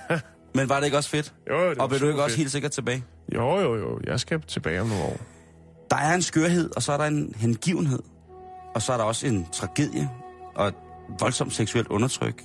[0.55, 1.33] Men var det ikke også fedt?
[1.49, 2.37] jo, det Og vil du ikke super også fedt.
[2.37, 3.03] helt sikkert tilbage?
[3.35, 3.99] Jo, jo, jo.
[4.07, 5.17] Jeg skal tilbage om nogle år.
[5.89, 7.99] Der er en skørhed, og så er der en hengivenhed.
[8.77, 10.09] Og så er der også en tragedie
[10.55, 10.73] og et
[11.19, 12.43] voldsomt seksuelt undertryk.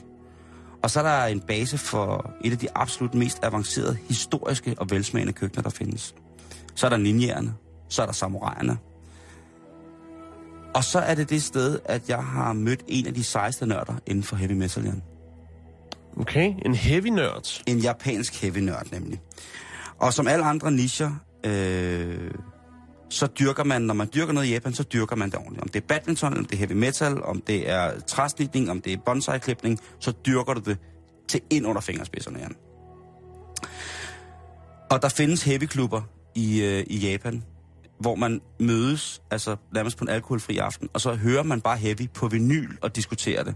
[0.83, 4.91] Og så er der en base for et af de absolut mest avancerede, historiske og
[4.91, 6.15] velsmagende køkkener, der findes.
[6.75, 7.55] Så er der ninjaerne.
[7.89, 8.79] Så er der samuraierne.
[10.75, 13.95] Og så er det det sted, at jeg har mødt en af de sejeste nørder
[14.07, 14.85] inden for heavy metal.
[14.85, 15.03] Jan.
[16.17, 17.63] Okay, en heavy nørd.
[17.67, 19.21] En japansk heavy nørd nemlig.
[19.99, 21.11] Og som alle andre nischer,
[21.47, 22.31] øh,
[23.13, 25.63] så dyrker man, når man dyrker noget i Japan, så dyrker man det ordentligt.
[25.63, 28.93] Om det er badminton, om det er heavy metal, om det er træsnitning, om det
[28.93, 30.79] er bonsai-klipning, så dyrker du det
[31.29, 32.57] til ind under fingerspidserne, Jan.
[34.91, 36.03] Og der findes heavy-klubber
[36.35, 37.45] i, øh, i Japan,
[37.99, 42.11] hvor man mødes, altså nærmest på en alkoholfri aften, og så hører man bare heavy
[42.15, 43.55] på vinyl og diskuterer det.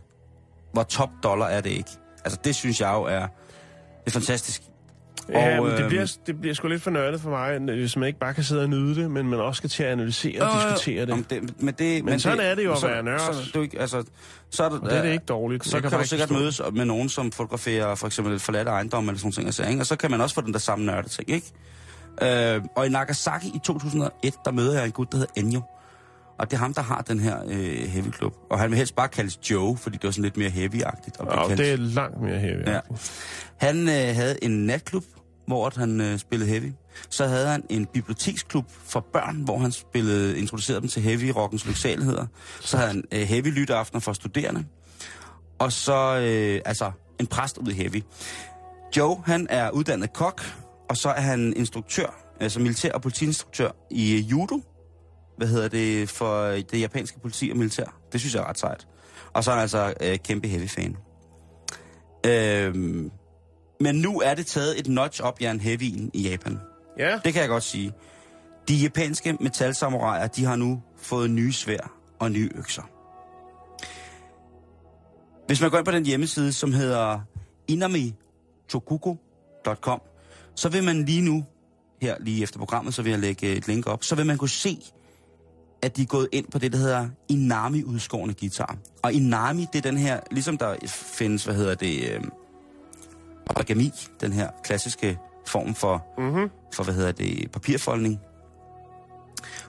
[0.72, 1.90] Hvor top dollar er det ikke?
[2.24, 3.26] Altså det synes jeg jo er,
[4.04, 4.62] det er fantastisk.
[5.28, 7.96] Ja, Og, men det øhm, bliver, det bliver sgu lidt for nørdet for mig, hvis
[7.96, 10.42] man ikke bare kan sidde og nyde det, men man også skal til at analysere
[10.42, 11.12] og diskutere det.
[11.12, 13.20] Om det men, det, men sådan det, er det jo at så, være nørd.
[13.20, 14.04] Så, er du altså,
[14.50, 15.64] så er det, Og det er det ikke dårligt.
[15.64, 18.40] Så Jeg kan, kan du sikkert forstå mødes med nogen, som fotograferer for eksempel et
[18.40, 19.46] forladt ejendom eller sådan ting.
[19.46, 19.80] Altså, ikke?
[19.80, 21.52] Og så kan man også få den der samme nørde ting, ikke?
[22.22, 25.62] Øh, og i Nagasaki i 2001, der møder jeg en gut, der hedder Enyo.
[26.38, 28.34] Og det er ham, der har den her øh, heavy club.
[28.50, 31.18] Og han vil helst bare kaldes Joe, fordi det var sådan lidt mere heavy-agtigt.
[31.18, 31.58] Og kaldt.
[31.58, 32.66] det er langt mere heavy.
[32.66, 32.80] Ja.
[33.56, 35.04] Han øh, havde en natklub,
[35.46, 36.72] hvor han øh, spillede heavy.
[37.10, 41.66] Så havde han en biblioteksklub for børn, hvor han spillede, introducerede dem til heavy rockens
[41.66, 42.26] lyksaligheder.
[42.60, 44.64] Så havde han øh, heavy lytteaftener for studerende.
[45.58, 48.02] Og så øh, altså en præst ud i heavy.
[48.96, 50.42] Joe, han er uddannet kok,
[50.88, 54.60] og så er han instruktør, altså militær- og politiinstruktør i øh, judo.
[55.36, 58.00] Hvad hedder det for øh, det japanske politi og militær?
[58.12, 58.86] Det synes jeg er ret sejt.
[59.32, 60.96] Og så er han altså øh, kæmpe heavy-fan.
[62.26, 62.74] Øh,
[63.80, 66.58] men nu er det taget et notch op, Jan Heavyen i Japan.
[66.98, 67.92] Ja, Det kan jeg godt sige.
[68.68, 72.82] De japanske metalsamuraier, de har nu fået nye svær og nye økser.
[75.46, 77.20] Hvis man går ind på den hjemmeside, som hedder
[77.68, 80.00] inamitokuko.com,
[80.54, 81.44] så vil man lige nu,
[82.02, 84.48] her lige efter programmet, så vil jeg lægge et link op, så vil man kunne
[84.48, 84.78] se,
[85.82, 88.76] at de er gået ind på det, der hedder Inami-udskårende guitar.
[89.02, 92.20] Og Inami, det er den her, ligesom der findes, hvad hedder det, øh,
[93.50, 96.50] origami, den her klassiske form for, Mm-hmm.
[96.74, 98.20] for hvad hedder det, papirfoldning.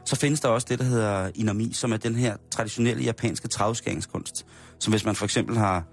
[0.05, 4.45] Så findes der også det, der hedder inami, som er den her traditionelle japanske travskæringskunst.
[4.79, 5.83] Som hvis man for eksempel har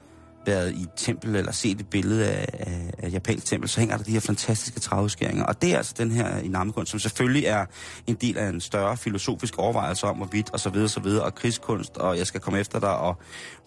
[0.46, 3.96] været i et tempel eller set et billede af, af, af japansk tempel, så hænger
[3.96, 5.44] der de her fantastiske travskæringer.
[5.44, 7.66] Og det er altså den her inami-kunst, som selvfølgelig er
[8.06, 11.24] en del af en større filosofisk overvejelse om, hvorvidt og så videre, og så videre,
[11.24, 13.16] og krigskunst, og jeg skal komme efter dig, og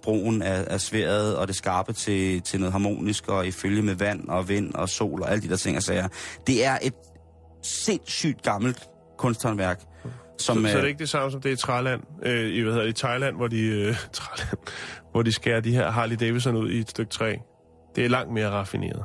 [0.04, 3.96] brugen af, af sværet og det skarpe til, til noget harmonisk, og i følge med
[3.96, 6.08] vand og vind og sol og alle de der ting og sager.
[6.48, 6.94] Det er et
[7.64, 9.82] sindssygt gammelt kunsthåndværk,
[10.40, 10.56] som...
[10.58, 12.74] Så, så øh, er det ikke det samme som det i Thailand, øh, i, hvad
[12.74, 14.58] hedder det, i Thailand, hvor de, øh, Thailand,
[15.12, 17.36] hvor de skærer de her Harley Davidson ud i et stykke træ.
[17.96, 19.04] Det er langt mere raffineret.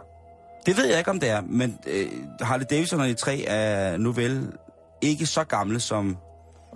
[0.66, 2.06] Det ved jeg ikke, om det er, men øh,
[2.40, 4.52] Harley Davidson de tre er nu vel
[5.00, 6.16] ikke så gamle som,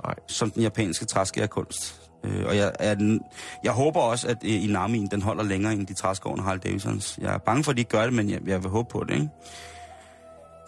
[0.05, 0.15] Nej.
[0.29, 2.01] som den japanske træskærkunst.
[2.25, 3.19] Øh, og jeg, er,
[3.65, 7.19] jeg håber også, at øh, Inamien den holder længere end de træskårende Harley Davidsons.
[7.23, 9.05] Jeg er bange for, at de ikke gør det, men jeg, jeg vil håbe på
[9.05, 9.15] det.
[9.15, 9.29] Ikke?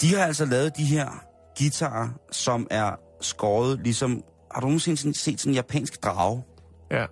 [0.01, 1.25] De har altså lavet de her
[1.59, 4.23] guitarer, som er skåret ligesom...
[4.55, 6.43] Har du nogensinde set sådan en japansk drage?
[6.91, 7.07] Ja.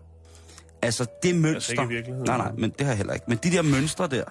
[0.83, 1.81] Altså det mønster...
[1.83, 2.13] Altså ikke i.
[2.13, 3.27] Nej, nej, men det har jeg heller ikke.
[3.29, 4.25] Men de der mønstre der,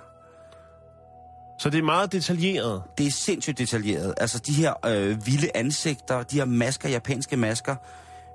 [1.59, 2.81] Så det er meget detaljeret.
[2.97, 4.13] det er sindssygt detaljeret.
[4.17, 7.75] Altså de her øh, vilde ansigter, de her masker, japanske masker,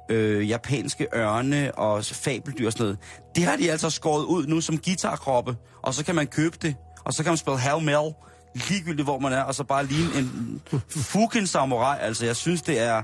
[0.09, 2.98] øh, japanske ørne og fabeldyr og sådan noget.
[3.37, 6.76] Det har de altså skåret ud nu som guitarkroppe, og så kan man købe det,
[7.05, 8.14] og så kan man spille Hail Mel,
[8.55, 10.62] ligegyldigt hvor man er, og så bare ligne en
[11.12, 11.98] fucking samurai.
[12.00, 13.03] Altså jeg synes, det er...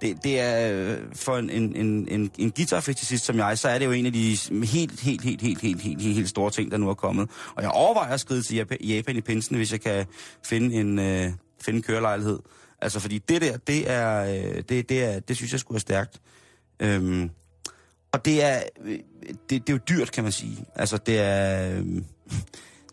[0.00, 3.78] Det, det er øh, for en, en, en, en, en guitarfetisist som jeg, så er
[3.78, 6.70] det jo en af de helt, helt, helt, helt, helt, helt, helt, helt store ting,
[6.70, 7.30] der nu er kommet.
[7.54, 10.06] Og jeg overvejer at skride til Japan, Japan i pinsen, hvis jeg kan
[10.44, 12.38] finde en, øh, finde en kørelejlighed.
[12.82, 15.80] Altså, fordi det der, det er, øh, det, det er, det synes jeg skulle er
[15.80, 16.20] stærkt.
[16.80, 17.30] Øhm,
[18.12, 18.98] og det er, øh,
[19.50, 20.64] det, det er jo dyrt, kan man sige.
[20.74, 21.84] Altså, det er, øh,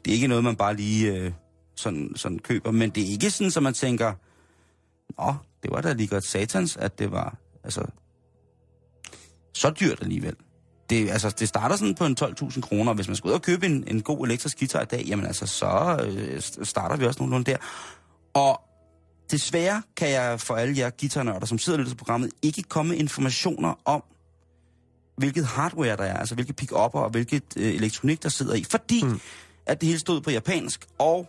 [0.06, 1.32] det er ikke noget, man bare lige øh,
[1.76, 4.13] sådan, sådan køber, men det er ikke sådan, som man tænker,
[5.19, 7.86] Nå, det var da lige godt satans, at det var altså,
[9.53, 10.36] så dyrt alligevel.
[10.89, 13.65] Det, altså, det starter sådan på en 12.000 kroner, hvis man skal ud og købe
[13.65, 17.51] en, en god elektrisk guitar i dag, jamen altså, så øh, starter vi også nogenlunde
[17.51, 17.58] der.
[18.34, 18.62] Og
[19.32, 22.89] desværre kan jeg for alle jer guitarnørder, som sidder og lytter til programmet, ikke komme
[22.89, 24.03] med informationer om,
[25.17, 28.63] hvilket hardware der er, altså hvilke pick-upper og hvilket øh, elektronik, der sidder i.
[28.63, 29.19] Fordi mm.
[29.65, 31.27] at det hele stod på japansk, og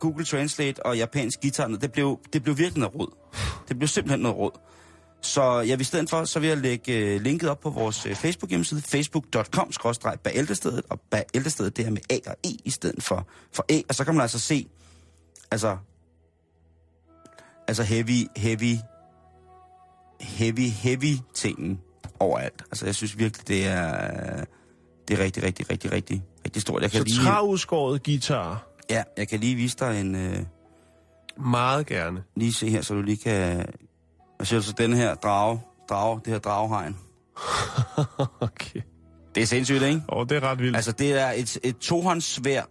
[0.00, 3.14] Google Translate og japansk guitar, det blev, det blev virkelig noget råd.
[3.68, 4.60] Det blev simpelthen noget råd.
[5.22, 8.06] Så jeg vil i stedet for, så vil jeg lægge øh, linket op på vores
[8.06, 9.72] øh, Facebook hjemmeside, facebook.com
[10.24, 11.00] bæltestedet, og
[11.32, 14.14] bæltestedet det er med A og E i stedet for, for A, og så kan
[14.14, 14.66] man altså se,
[15.50, 15.76] altså,
[17.68, 18.74] altså heavy, heavy,
[20.20, 21.80] heavy, heavy tingen
[22.20, 22.62] overalt.
[22.70, 24.44] Altså jeg synes virkelig, det er,
[25.08, 26.82] det er rigtig, rigtig, rigtig, rigtig, rigtig stort.
[26.82, 28.69] Jeg kan Så lige, træudskåret guitar.
[28.90, 30.38] Ja, jeg kan lige vise dig en, øh,
[31.36, 32.22] Meget gerne.
[32.36, 33.66] lige se her, så du lige kan...
[34.38, 36.96] Jeg ser så den her drage, drage, det her dragehegn.
[38.40, 38.80] okay.
[39.34, 40.02] Det er sindssygt, ikke?
[40.08, 40.76] Åh, det er ret vildt.
[40.76, 42.62] Altså, det er et, et tohåndssvær,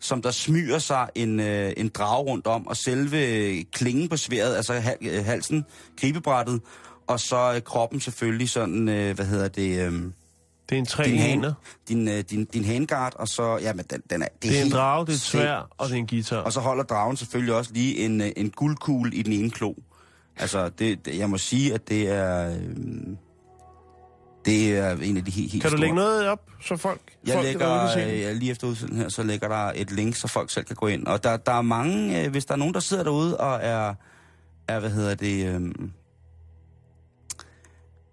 [0.00, 4.56] som der smyger sig en, øh, en drage rundt om, og selve klingen på sværet,
[4.56, 5.64] altså hal, øh, halsen,
[6.00, 6.60] gribebrættet,
[7.06, 10.02] og så øh, kroppen selvfølgelig sådan, øh, hvad hedder det, øh,
[10.68, 11.52] det er en tre din, han,
[11.88, 14.26] din, øh, din, din handguard, og så, ja, men den, den er...
[14.42, 16.36] Det er en drage, det er et svær, og det er en guitar.
[16.36, 19.74] Og så holder dragen selvfølgelig også lige en, øh, en guldkugle i den ene klo.
[20.36, 22.50] Altså, det, det, jeg må sige, at det er...
[22.50, 22.56] Øh,
[24.44, 25.80] det er en af de helt, helt Kan du store.
[25.80, 28.12] lægge noget op, så folk, Jeg folk lægger, det?
[28.12, 30.76] øh, ja, lige efter udsendelsen her, så lægger der et link, så folk selv kan
[30.76, 31.06] gå ind.
[31.06, 33.94] Og der, der er mange, øh, hvis der er nogen, der sidder derude og er,
[34.68, 35.60] er hvad hedder det, øh,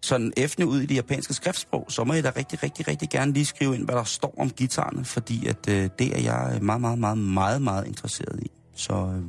[0.05, 3.33] sådan effende ud i det japanske skriftsprog, så må I da rigtig, rigtig, rigtig gerne
[3.33, 6.81] lige skrive ind, hvad der står om guitarerne, fordi at øh, det er jeg meget,
[6.81, 8.51] meget, meget, meget, meget interesseret i.
[8.75, 9.23] Så, øh,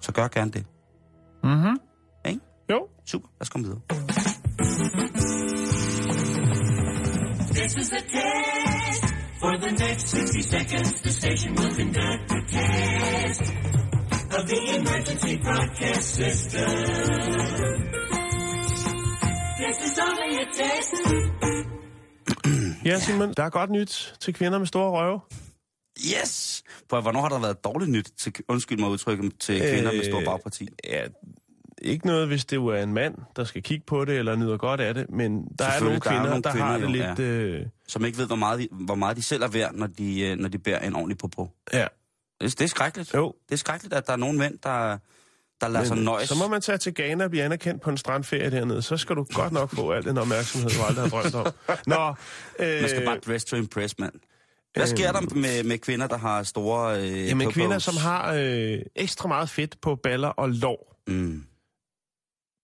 [0.00, 0.64] så gør gerne det.
[1.44, 1.78] Mhm.
[2.26, 2.40] Ikke?
[2.70, 2.78] Jo.
[3.06, 3.80] Super, lad os komme videre.
[9.42, 13.42] For the next 60 seconds, the station will conduct a test
[14.36, 18.11] of the emergency broadcast system.
[22.84, 25.20] Ja, Simon, der er godt nyt til kvinder med store røve.
[25.98, 26.62] Yes!
[26.90, 30.18] For hvornår har der været dårligt nyt, til, undskyld mig udtrykket, til kvinder med stor
[30.20, 30.68] Øh, bagparti?
[30.84, 31.04] Ja,
[31.82, 34.80] ikke noget, hvis det er en mand, der skal kigge på det, eller nyder godt
[34.80, 36.88] af det, men der er nogle der er kvinder, nogle der, kvinder har det jo,
[36.88, 37.18] lidt...
[37.18, 37.24] ja.
[37.24, 40.20] Øh, som ikke ved, hvor meget, de, hvor meget de selv er værd, når de,
[40.20, 41.48] øh, når de bærer en ordentlig popo.
[41.72, 41.86] ja.
[42.40, 43.14] Det, det er skrækkeligt.
[43.14, 43.34] Jo.
[43.48, 44.98] Det er skrækkeligt, at der er nogle mænd, der,
[45.62, 46.28] der lader sig Men, nøjes.
[46.28, 48.82] så må man tage til Ghana og blive anerkendt på en strandferie dernede.
[48.82, 51.46] Så skal du godt nok få al den opmærksomhed, du aldrig har drømt om.
[51.86, 52.14] Nå,
[52.66, 54.12] øh, man skal bare dress to impress, mand.
[54.74, 57.00] Hvad sker der med, med kvinder, der har store...
[57.02, 57.54] Øh, Jamen popos?
[57.54, 61.44] kvinder, som har øh, ekstra meget fedt på baller og lår, Mm.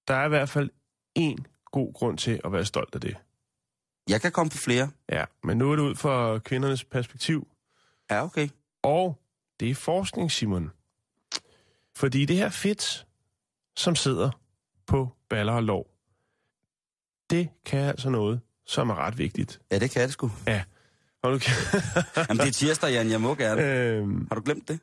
[0.09, 0.71] der er i hvert fald
[1.15, 3.17] en god grund til at være stolt af det.
[4.09, 4.91] Jeg kan komme på flere.
[5.13, 7.49] Ja, men nu er det ud fra kvindernes perspektiv,
[8.11, 8.49] Ja, okay.
[8.83, 9.19] og
[9.61, 10.71] det er forskning, Simon.
[11.99, 13.07] Fordi det her fedt,
[13.77, 14.31] som sidder
[14.87, 15.91] på baller og lår,
[17.31, 19.61] det kan altså noget, som er ret vigtigt.
[19.73, 20.31] Ja, det kan det sgu.
[21.23, 21.53] Og du kan,
[22.17, 23.11] Jamen, det er tirsdag, Jan.
[23.11, 23.63] Jeg må gerne.
[23.63, 24.81] øhm, Har du glemt det?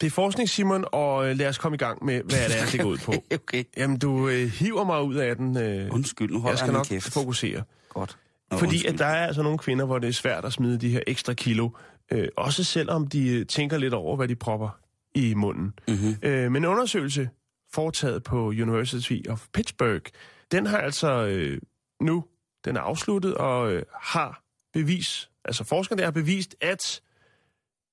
[0.00, 2.66] det er forskning, Simon, og øh, lad os komme i gang med, hvad det er,
[2.72, 3.12] det går ud på.
[3.34, 3.64] okay.
[3.76, 5.56] Jamen, du øh, hiver mig ud af den.
[5.56, 7.12] Øh, Undskyld, nu holder jeg skal nok kæft.
[7.12, 7.62] fokusere.
[7.88, 8.18] Godt.
[8.50, 8.92] Nå, Fordi undskyld.
[8.92, 11.34] at der er altså nogle kvinder, hvor det er svært at smide de her ekstra
[11.34, 11.70] kilo.
[12.12, 14.78] Øh, også selvom de øh, tænker lidt over, hvad de propper
[15.14, 15.78] i munden.
[15.88, 16.16] Mhm.
[16.22, 17.30] Øh, men en undersøgelse
[17.72, 20.02] foretaget på University of Pittsburgh,
[20.50, 21.60] den har altså øh,
[22.00, 22.24] nu,
[22.64, 24.42] den er afsluttet og øh, har
[24.72, 27.00] bevis, altså forskerne der har bevist, at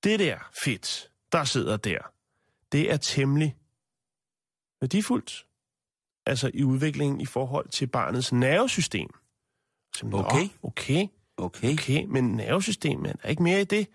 [0.04, 1.98] det der fedt, der sidder der,
[2.72, 3.56] det er temmelig
[4.80, 5.46] værdifuldt.
[6.26, 9.08] Altså i udviklingen i forhold til barnets nervesystem.
[9.96, 10.48] Så, Okay.
[10.62, 11.06] Okay,
[11.36, 11.72] Okay.
[11.72, 13.88] okay, men nervesystemet er ikke mere i det?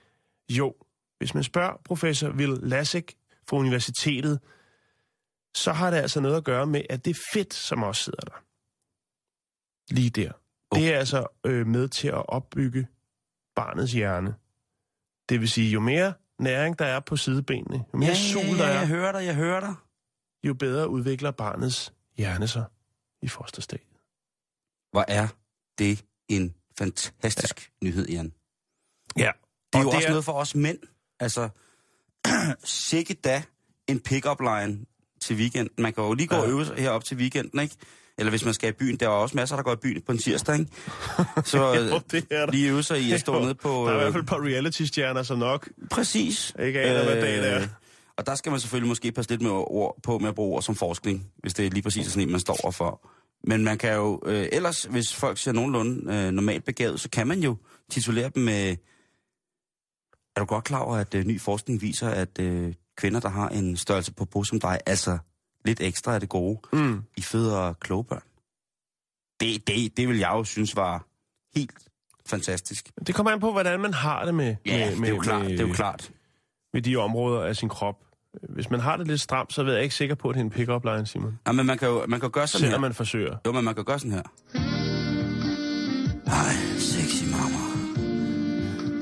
[0.50, 0.76] Jo,
[1.18, 3.18] hvis man spørger professor Will Lasek
[3.50, 4.40] fra universitetet,
[5.56, 8.44] så har det altså noget at gøre med, at det fedt, som også sidder der,
[9.94, 10.32] lige der,
[10.76, 12.88] det er altså øh, med til at opbygge
[13.56, 14.36] barnets hjerne.
[15.30, 18.58] Det vil sige, jo mere næring der er på sidebenene, jo mere Ja, sul ja,
[18.58, 19.74] der ja, er, jeg hører dig, jeg hører dig.
[20.44, 22.66] jo bedre udvikler barnets hjerne sig
[23.22, 23.88] i fosterstadiet.
[24.92, 25.28] Hvor er
[25.78, 27.86] det en fantastisk ja.
[27.88, 28.34] nyhed, Jan.
[29.18, 29.32] Ja.
[29.74, 30.80] Det er Og jo det også er- noget for os mænd.
[31.20, 31.50] Altså,
[32.64, 33.44] sikke da
[33.88, 34.78] en pick-up line
[35.22, 35.70] til weekend.
[35.78, 37.76] Man kan jo lige gå og øve sig herop til weekenden, ikke?
[38.18, 38.98] Eller hvis man skal i byen.
[38.98, 40.72] Der er også masser, der går i byen på en tirsdag, ikke?
[41.46, 42.52] Så Jo, øh, det er der.
[42.52, 43.70] lige øve sig i at stå Jo, nede på...
[43.70, 46.54] Der er i øh, hvert fald et par reality-stjerner, som nok Præcis.
[46.60, 47.68] ikke aner, hvad dag det er.
[48.18, 50.62] Og der skal man selvfølgelig måske passe lidt med ord på med at bruge ord
[50.62, 53.10] som forskning, hvis det er lige præcis sådan en, man står for.
[53.44, 57.28] Men man kan jo, øh, ellers, hvis folk ser nogenlunde øh, normalt begavet, så kan
[57.28, 57.56] man jo
[57.92, 58.76] titulere dem med...
[60.38, 63.50] Er du godt klar over, at øh, ny forskning viser, at øh, kvinder, der har
[63.50, 65.18] en størrelse på på som dig, altså
[65.66, 67.04] lidt ekstra af det gode, Mm.
[67.18, 68.22] i føder kloge børn?
[69.40, 71.06] Det, det, det vil jeg jo synes var
[71.56, 71.72] helt
[72.26, 72.90] fantastisk.
[73.08, 75.22] Det kommer an på, hvordan man har det med, Ja, med, med, det er jo
[75.22, 75.42] klart.
[75.42, 76.12] med, Det er jo klart.
[76.74, 77.96] med de områder af sin krop.
[78.50, 80.46] Hvis man har det lidt stramt, så er jeg ikke sikker på, at det er
[80.46, 81.40] en pick-up line, Simon.
[81.48, 82.88] Ja, men man kan jo man kan gøre sådan Selvom her.
[82.88, 83.38] man forsøger.
[83.46, 84.24] Jo, men man kan gøre sådan her.
[86.30, 87.64] Hej, sexy mama.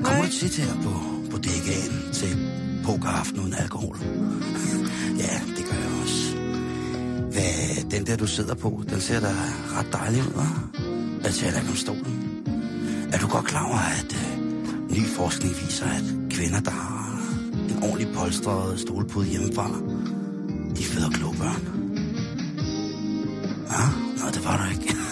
[0.04, 2.36] Kommer du tit her på bodegaen til
[2.84, 3.96] pokeraften uden alkohol?
[5.18, 6.36] ja, det gør jeg også.
[7.32, 9.32] Hvad, den der, du sidder på, den ser da
[9.76, 10.80] ret dejlig ud, hva'?
[11.24, 12.42] Jeg taler ikke om stolen.
[13.12, 17.20] Er du godt klar over, at øh, ny forskning viser, at kvinder, der har
[17.68, 19.70] en ordentlig polstret stolpude hjemmefra,
[20.76, 21.62] de føder kloge børn?
[23.70, 23.84] Ja,
[24.24, 25.05] nå, det var der ikke.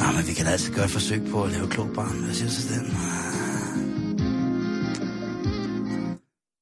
[0.00, 2.24] Nå, men vi kan da altid gøre et forsøg på at lave et klogt barn.
[2.24, 2.86] Hvad siger du til den?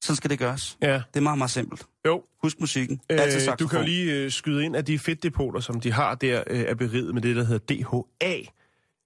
[0.02, 0.78] Sådan skal det gøres.
[0.82, 1.86] Ja, Det er meget, meget simpelt.
[2.06, 2.22] jo.
[2.42, 3.00] Husk musikken.
[3.10, 3.68] Øh, Altid du saxofon.
[3.68, 6.74] kan jo lige øh, skyde ind, at de fedtdepoter, som de har der, øh, er
[6.74, 7.74] beriget med det, der hedder
[8.22, 8.36] DHA,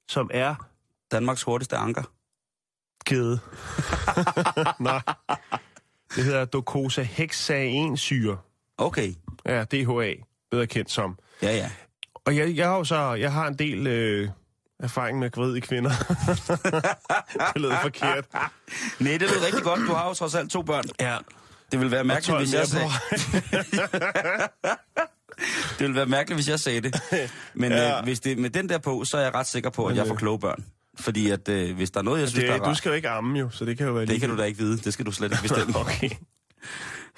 [0.08, 0.54] som er
[1.12, 2.02] Danmarks hurtigste anker.
[3.04, 3.38] kæde.
[4.80, 5.00] Nej.
[6.16, 8.38] Det hedder docosahexaensyre.
[8.78, 9.14] Okay.
[9.46, 10.12] Ja, DHA,
[10.50, 11.18] bedre kendt som.
[11.42, 11.70] Ja, ja.
[12.26, 14.28] Og jeg, jeg har jo så, jeg har en del øh,
[14.80, 15.90] erfaring med gravide kvinder.
[17.54, 18.24] det lød forkert.
[18.98, 19.80] Nej, det lyder rigtig godt.
[19.80, 20.84] Du har jo trods alt to børn.
[21.00, 21.16] Ja.
[21.72, 22.88] Det vil være mærkeligt, hvis jeg sagde...
[25.78, 27.00] Det ville være mærkeligt, hvis jeg sagde det.
[27.54, 27.78] Men Ja.
[27.88, 27.98] ja.
[27.98, 30.02] øh, hvis det med den der på, så er jeg ret sikker på, at jeg
[30.02, 30.64] øh, får kloge børn.
[31.00, 32.94] Fordi at øh, hvis der er noget, jeg synes, der er det, du skal jo
[32.94, 34.78] ikke amme jo, så det kan jo være det kan du da ikke vide.
[34.78, 35.74] Det skal du slet ikke bestemme.
[35.80, 36.10] Okay.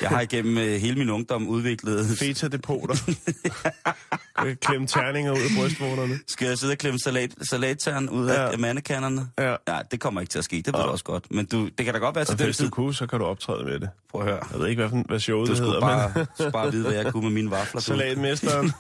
[0.01, 2.07] Jeg har igennem øh, hele min ungdom udviklet...
[2.19, 2.95] Feta-depoter.
[4.61, 6.19] Klemme terninger ud af brystvorterne.
[6.27, 8.51] Skal jeg sidde og klemme salat, salattern ud af Ja.
[8.51, 8.57] ja.
[8.57, 9.29] mandekannerne?
[9.39, 9.55] Ja.
[9.69, 10.57] Ja, det kommer ikke til at ske.
[10.57, 11.25] Det ved du også godt.
[11.31, 12.65] Men du, det kan da godt være til Og den hvis tid.
[12.65, 13.89] du kunne, så kan du optræde med det.
[14.11, 14.41] Prøv at høre.
[14.53, 16.83] Jeg ved ikke, hvad, for- hvad showet Du det hedder, bare, men skulle bare vide,
[16.89, 17.81] hvad jeg kunne med mine vafler.
[17.81, 17.85] du.
[17.85, 18.73] salatmesteren.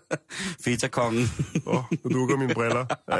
[0.64, 1.30] Feta-kongen.
[1.66, 2.86] Åh, oh, nu dukker mine briller.
[3.10, 3.16] Ja,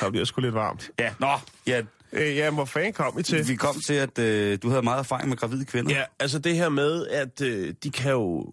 [0.00, 0.90] der bliver sgu lidt varmt.
[0.98, 1.28] Ja, nå,
[1.66, 1.82] ja.
[2.16, 3.48] Øh, ja, hvor fanden kom I til?
[3.48, 5.94] Vi kom til, at øh, du havde meget erfaring med gravide kvinder.
[5.94, 8.52] Ja, altså det her med, at øh, de kan jo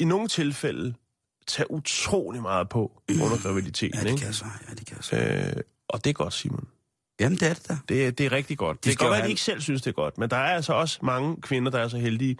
[0.00, 0.94] i nogle tilfælde
[1.46, 2.92] tage utrolig meget på
[3.24, 4.00] under graviditeten.
[4.06, 4.44] Ja, det kan så.
[4.68, 5.16] Ja, det kan så.
[5.16, 6.68] Øh, og det er godt, Simon.
[7.20, 7.76] Jamen, det er det da.
[7.88, 8.84] Det, er- det er rigtig godt.
[8.84, 10.36] De det kan godt være, at de ikke selv synes, det er godt, men der
[10.36, 12.36] er altså også mange kvinder, der er så heldige,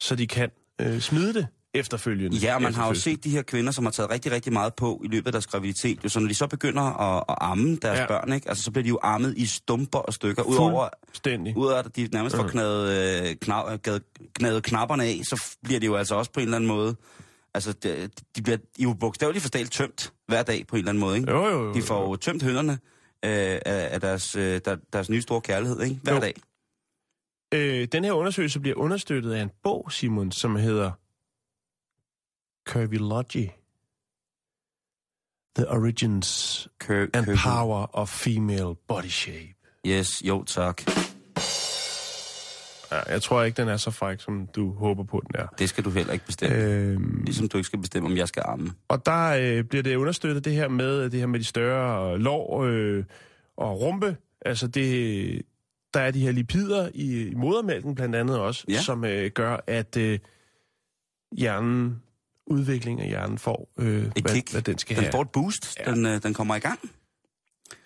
[0.00, 2.36] så de kan øh, smide det efterfølgende.
[2.36, 4.74] Ja, og man har jo set de her kvinder, som har taget rigtig, rigtig meget
[4.74, 6.04] på i løbet af deres graviditet.
[6.04, 8.06] Jo, så når de så begynder at, at amme deres Ja.
[8.06, 8.48] børn, ikke?
[8.48, 10.42] Altså, så bliver de jo ammet i stumper og stykker.
[10.42, 10.88] Udover,
[11.56, 13.80] udover at de nærmest får knadet, øh, knap,
[14.34, 16.96] knadet knapperne af, så bliver de jo altså også på en eller anden måde...
[17.54, 21.16] Altså, de, de bliver jo bogstaveligt forstalt tømt hver dag på en eller anden måde,
[21.16, 21.30] ikke?
[21.30, 21.74] Jo, jo, jo.
[21.74, 22.80] De får jo tømt hønderne øh,
[23.22, 25.98] af, af deres, øh, der, deres nye store kærlighed, ikke?
[26.02, 26.20] Hver Jo.
[26.20, 26.34] dag.
[27.54, 30.90] Øh, den her undersøgelse bliver understøttet af en bog, Simon, som hedder
[32.68, 33.48] Curvology.
[35.56, 39.54] The Origins Kø, and kø- Power of Female Body Shape.
[39.86, 40.82] Yes, jo tak.
[42.92, 45.46] Ja, jeg tror ikke, den er så fræk, som du håber på, den er.
[45.58, 46.56] Det skal du heller ikke bestemme.
[46.56, 46.92] Øh...
[46.92, 48.72] Øhm, Ligesom du ikke skal bestemme, om jeg skal amme.
[48.88, 52.62] og der øh, bliver det understøttet, det her med, det her med de større lår
[52.64, 53.04] øh,
[53.56, 54.16] og rumpe.
[54.40, 55.42] Altså det,
[55.94, 58.80] der er de her lipider i, i modermælken blandt andet også, Ja.
[58.80, 60.18] som øh, gør, at øh,
[61.38, 62.02] hjernen,
[62.50, 64.52] udvikling af hjernen får, øh, Et hvad, kick.
[64.52, 65.12] hvad den skal Den have.
[65.12, 65.78] får et boost.
[65.78, 65.90] Ja.
[65.90, 66.80] Den, øh, den kommer i gang.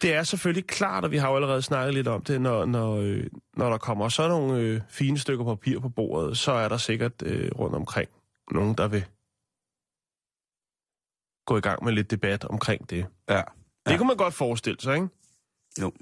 [0.02, 2.96] Det er selvfølgelig klart, og vi har jo allerede snakket lidt om det, når, når,
[2.96, 6.76] øh, når der kommer så nogle øh, fine stykker papir på bordet, så er der
[6.76, 8.08] sikkert øh, rundt omkring
[8.52, 9.04] nogen, der vil
[11.46, 13.06] gå i gang med lidt debat omkring det.
[13.28, 13.36] Ja.
[13.86, 13.96] Det Ja.
[13.96, 15.08] kunne man godt forestille sig, ikke?
[15.80, 15.92] Jo.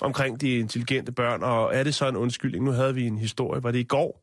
[0.00, 2.64] Omkring de intelligente børn, og er det så en undskyldning?
[2.64, 4.22] Nu havde vi en historie, var det i går,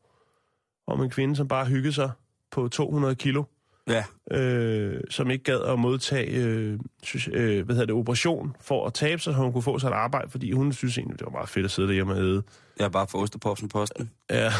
[0.86, 2.10] om en kvinde, som bare hyggede sig
[2.50, 3.44] på 200 kilo,
[3.88, 4.04] Ja.
[4.36, 8.94] øh, som ikke gad at modtage øh, synes, øh, hvad hedder det, operation for at
[8.94, 11.32] tabe sig, så hun kunne få sig et arbejde, fordi hun synes egentlig, det var
[11.32, 12.42] meget fedt at sidde derhjemme og æde.
[12.78, 14.10] Jeg er bare for Osterpopsen posten.
[14.30, 14.46] Ja.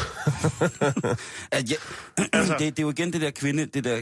[1.51, 1.77] At jeg,
[2.33, 3.97] altså, det, det, er jo igen det der kvinde, det der,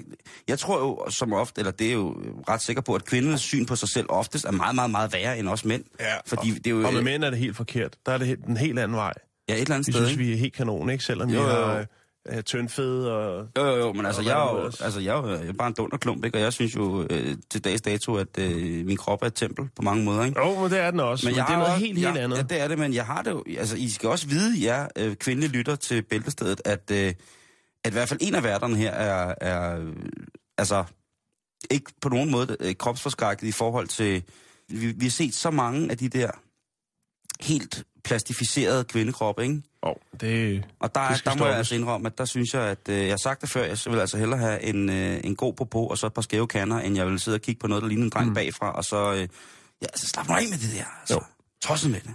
[0.47, 2.15] jeg tror jo som ofte, eller det er jo
[2.49, 5.39] ret sikker på, at kvindernes syn på sig selv oftest er meget, meget, meget værre
[5.39, 5.83] end os mænd.
[5.99, 7.95] ja Fordi det er jo, Og med mænd er det helt forkert.
[8.05, 9.13] Der er det den helt anden vej.
[9.49, 10.23] ja, et eller andet Vi sted, synes, ikke?
[10.23, 11.03] vi er helt kanon, ikke?
[11.03, 11.85] Selvom Jo, vi har
[12.29, 13.47] øh, tyndfede og...
[13.57, 15.67] Jo, jo, jo, men altså, jeg er, jo, altså, jeg er jo jeg er bare
[15.67, 16.37] en dunderklump, ikke?
[16.37, 19.69] Og jeg synes jo øh, til dags dato, at øh, min krop er et tempel
[19.75, 20.39] på mange måder, ikke?
[20.41, 21.25] Jo, men det er den også.
[21.25, 22.37] Men, men jeg det er noget også- helt, helt ja, andet.
[22.37, 23.43] Ja, det er det, men jeg har det jo...
[23.57, 27.13] Altså, I skal også vide, jer øh, kvindelige lytter til Bæltestedet, at, øh,
[27.83, 29.93] at i hvert fald en af værterne her er, er øh,
[30.57, 30.83] altså,
[31.71, 34.23] ikke på nogen måde øh, kropsforskrækket i forhold til...
[34.69, 36.31] Vi, vi har set så mange af de der
[37.41, 39.61] helt plastificerede kvindekroppe, ikke?
[39.87, 42.89] Oh, det, Og der, Det der må jeg altså indrømme, at der synes jeg, at
[42.89, 45.53] øh, jeg har sagt det før, jeg vil altså hellere have en, øh, en god
[45.53, 47.81] popo og så et par skæve kander, end jeg vil sidde og kigge på noget,
[47.81, 48.33] der ligner en dreng mm.
[48.35, 49.19] bagfra, og så, øh,
[49.81, 50.85] ja, så slap mig af med det der.
[50.99, 51.21] Altså, Jo.
[51.61, 52.13] tosset med det.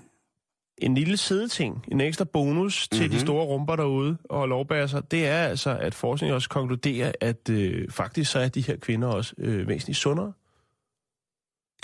[0.79, 3.11] en lille sideting, en ekstra bonus til Mhm.
[3.11, 7.91] de store rumper derude og lovbasser, det er altså, at forskning også konkluderer, at øh,
[7.91, 10.33] faktisk så er de her kvinder også øh, væsentligt sundere.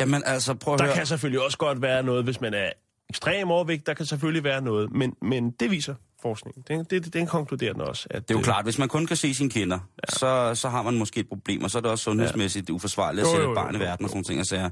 [0.01, 0.95] Jamen altså, prøv at Der høre.
[0.95, 2.71] kan selvfølgelig også godt være noget, hvis man er
[3.09, 6.65] ekstrem overvægt, der kan selvfølgelig være noget, men, men det viser forskningen.
[6.69, 8.07] Den, det, den konkluderer den også.
[8.11, 10.19] At, Det er jo øh, klart, hvis man kun kan se sine kinder, ja.
[10.19, 13.31] så, så har man måske et problem, og så er det også sundhedsmæssigt uforsvarligt at
[13.31, 14.39] sætte et barn i verden og sådan ting.
[14.39, 14.71] Altså,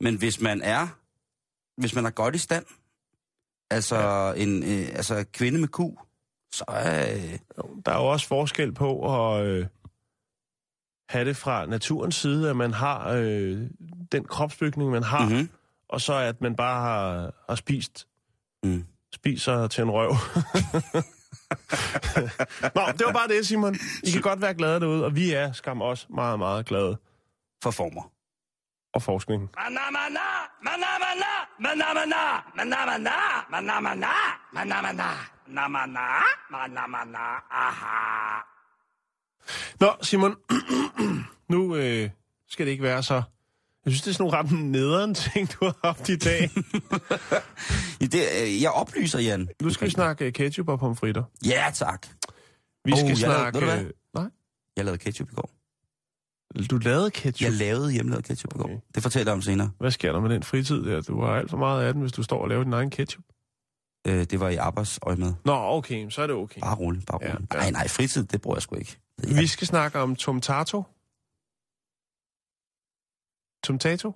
[0.00, 0.86] men hvis man er,
[1.80, 2.64] hvis man er godt i stand,
[3.70, 4.32] altså ja.
[4.42, 5.98] en øh, altså kvinde med ku,
[6.52, 7.14] så er...
[7.14, 7.38] Øh,
[7.86, 9.66] Der er jo også forskel på at øh,
[11.08, 13.60] have det fra naturens side, at man har øh,
[14.12, 15.48] den kropsbygning, man har, mm-hmm.
[15.88, 18.06] Og så at man bare har, har spist
[18.64, 18.86] mm.
[19.12, 20.08] spiser til en røv.
[22.74, 23.76] Nå, det var bare det, Simon.
[24.02, 26.96] I kan godt være glade derude, og vi er skam også meget, meget glade
[27.62, 28.10] for former.
[28.94, 29.48] og forskningen.
[39.80, 40.36] Nå, Simon,
[41.52, 42.10] nu øh,
[42.48, 43.22] skal det ikke være så...
[43.86, 46.50] Jeg synes, det er sådan nogle ret nederen ting, du har haft i dag.
[48.12, 49.48] Det, øh, jeg oplyser, Jan.
[49.62, 51.22] Nu skal vi snakke øh, ketchup og pomfritter.
[51.46, 52.06] Ja, tak.
[52.84, 53.60] Vi Oh, skal jeg lavede- snakke...
[53.60, 53.84] ved du hvad?
[53.84, 54.24] øh, nej,
[54.76, 55.50] Jeg lavede ketchup i går.
[56.70, 57.44] du lavede ketchup.
[57.44, 58.74] Jeg lavede hjemmelavet ketchup i Okay.
[58.74, 58.82] går.
[58.94, 59.70] Det fortæller jeg om senere.
[59.78, 61.00] Hvad sker der med den fritid der?
[61.00, 63.24] Du har alt for meget af den, hvis du står og laver din egen ketchup.
[64.06, 65.32] Øh, det var i arbejdsøje med.
[65.44, 66.60] Nå, okay, så er det okay.
[66.60, 67.54] Bare roligt, bare Ja, roligt.
[67.54, 67.58] ja.
[67.58, 68.96] Nej, nej, fritid, det bruger jeg sgu ikke.
[69.20, 70.82] Det er- Vi skal snakke om tomtato.
[73.66, 74.14] Tomtato?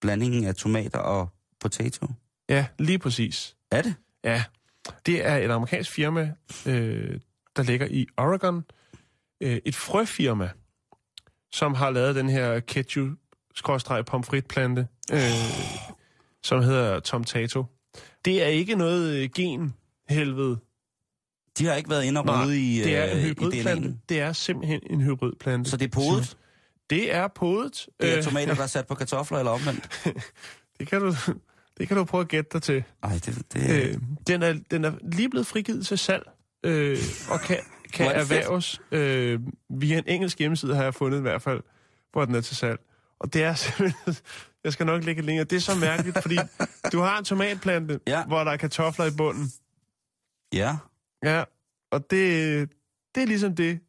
[0.00, 1.28] Blandingen af tomater og
[1.60, 2.06] potato.
[2.48, 3.56] Ja, lige præcis.
[3.70, 3.94] Er det?
[4.24, 4.44] Ja,
[5.06, 6.32] det er et amerikansk firma,
[6.66, 7.20] øh,
[7.56, 8.64] der ligger i Oregon.
[9.40, 10.50] Øh, et frøfirma,
[11.52, 15.20] som har lavet den her ketchup-pomfritplante, øh,
[16.42, 17.64] som hedder Tomtato.
[18.24, 20.58] Det er ikke noget øh, gen-helvede.
[21.58, 23.88] De har ikke været inde og rode i, det er en øh, i hybridplante.
[23.88, 24.04] DNA'en.
[24.08, 25.70] Det er simpelthen en hybridplante.
[25.70, 26.36] Så det er podet?
[26.90, 27.86] Det er podet.
[28.00, 30.02] Det er Øh, tomater, der er sat på kartofler eller omvendt?
[30.78, 31.14] det, kan du,
[31.78, 32.84] det kan du prøve at gætte dig til.
[33.02, 33.94] Nej, det, det, Øh,
[34.26, 36.30] den, er, den er lige blevet frigivet til salg,
[36.64, 36.98] øh,
[37.30, 37.56] og kan,
[37.92, 41.60] kan er erhverves øh, via en engelsk hjemmeside, har jeg fundet i hvert fald,
[42.12, 42.80] hvor den er til salg.
[43.20, 44.14] Og det er simpelthen...
[44.64, 46.38] Jeg skal nok lægge et link, og det er så mærkeligt, fordi
[46.92, 48.24] du har en tomatplante, Ja.
[48.24, 49.52] hvor der er kartofler i bunden.
[50.52, 50.76] Ja.
[51.24, 51.44] Ja,
[51.90, 52.70] og det,
[53.14, 53.80] det er ligesom det,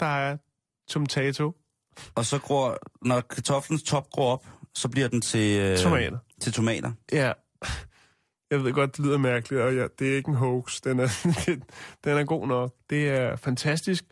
[0.00, 0.36] der er
[0.88, 1.52] tomato.
[2.14, 6.18] Og så gror, når kartoflens top gror op, så bliver den til, øh, Tomater.
[6.40, 6.92] til tomater.
[7.12, 7.32] Ja.
[8.50, 10.80] Jeg ved godt, det lyder mærkeligt, og ja, det er ikke en hoax.
[10.80, 11.08] Den er,
[12.04, 12.74] den er god nok.
[12.90, 14.04] Det er fantastisk.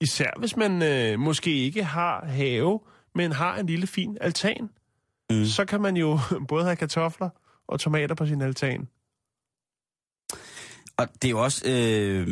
[0.00, 2.80] Især hvis man øh, måske ikke har have,
[3.14, 4.70] men har en lille fin altan.
[5.30, 5.44] Mm.
[5.44, 6.18] Så kan man jo
[6.48, 7.28] både have kartofler
[7.68, 8.88] og tomater på sin altan.
[10.96, 11.64] Og det er jo også...
[11.68, 12.26] Øh,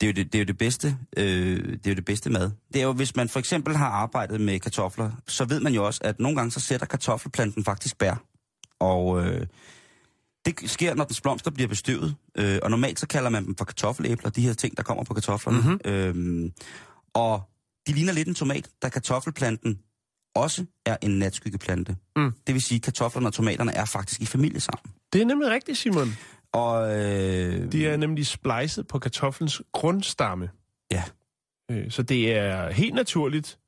[0.00, 2.30] det er jo det, det, er jo det bedste, øh, det er jo det bedste
[2.30, 2.50] mad.
[2.72, 5.86] Det er jo, hvis man for eksempel har arbejdet med kartofler, så ved man jo
[5.86, 8.22] også, at nogle gange så sætter kartoffelplanten faktisk bær.
[8.80, 9.46] Og øh,
[10.46, 12.16] det sker, når dens blomster bliver bestøvet.
[12.38, 15.14] Øh, og normalt så kalder man dem for kartoffelæbler, de her ting, der kommer på
[15.14, 15.58] kartoflerne.
[15.58, 16.44] Mm-hmm.
[16.44, 16.50] Øh,
[17.14, 17.42] og
[17.86, 19.78] de ligner lidt en tomat, da kartoffelplanten
[20.34, 21.96] også er en natskyggeplante.
[22.16, 22.32] Mm.
[22.46, 24.92] Det vil sige, at kartoflerne og tomaterne er faktisk i familie sammen.
[25.12, 26.16] Det er nemlig rigtigt, Simon.
[26.56, 30.50] Og øh, De er nemlig splicet på kartoflens grundstamme.
[30.90, 31.02] Ja.
[31.70, 33.58] Øh, Så det er helt naturligt.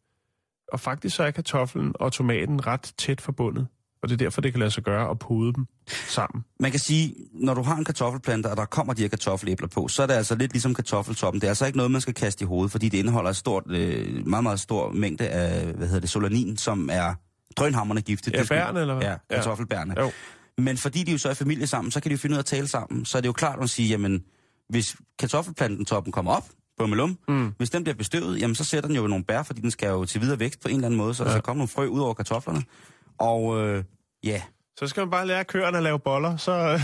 [0.72, 3.66] Og faktisk så er kartoflen og tomaten ret tæt forbundet.
[4.02, 6.44] Og det er derfor, det kan lade sig gøre at pude dem sammen.
[6.60, 9.88] Man kan sige, når du har en kartoffelplante, og der kommer de her kartoffelæbler på,
[9.88, 11.40] så er det altså lidt ligesom kartoffeltoppen.
[11.40, 13.64] Det er altså ikke noget, man skal kaste i hovedet, fordi det indeholder et stort,
[13.70, 17.14] øh, meget, meget stor mængde af, hvad hedder det, solanin, som er
[17.56, 18.36] drønhammerende giftigt.
[18.36, 19.06] Ja, bærene, eller hvad?
[19.06, 19.94] Ja, kartoffelbærne.
[20.00, 20.10] Jo.
[20.58, 22.42] Men fordi de jo så er familie sammen, så kan de jo finde ud af
[22.42, 23.04] at tale sammen.
[23.04, 24.24] Så er det jo klart at sige, jamen,
[24.68, 26.44] hvis kartoffelplanten toppen kommer op,
[26.78, 27.52] bummelum, mm.
[27.58, 30.04] hvis den bliver bestøvet, jamen så sætter den jo nogle bær, fordi den skal jo
[30.04, 31.26] til videre vækst på en eller anden måde, så ja.
[31.28, 32.62] der skal komme nogle frø ud over kartoflerne.
[33.18, 33.84] Og øh,
[34.24, 34.42] ja,
[34.78, 36.52] Så skal man bare lære køerne at lave boller, så,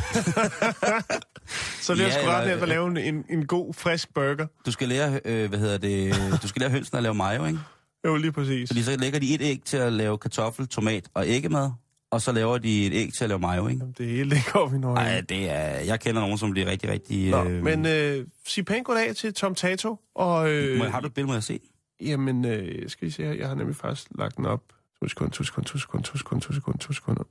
[1.86, 4.46] så bliver Ja, ja, sgu ret nemt at lave en, en, en god, frisk burger.
[4.66, 7.58] Du skal lære, øh, hvad hedder det, du skal lære hønsene at lave mayo, ikke?
[8.06, 8.68] Jo, lige præcis.
[8.68, 11.70] Fordi så lægger de et æg til at lave kartoffel, tomat og æggemad,
[12.14, 13.86] og så laver de et æg til at lave mayo, ikke?
[13.98, 16.90] Det hele, det går vi nok Nej, det er, jeg kender nogen, som bliver rigtig,
[16.90, 17.30] rigtig...
[17.30, 19.96] Nå, øh, men øh, sig pænt goddag til Tom Tato.
[20.14, 21.60] Og, øh, må, har du et billede, må jeg se?
[22.00, 23.32] Jamen, øh, skal vi se her.
[23.32, 24.62] Jeg har nemlig faktisk lagt den op.
[25.02, 27.24] To sekunder, to sekunder, to sekunder, to sekunder, to sekunder, to sekunder.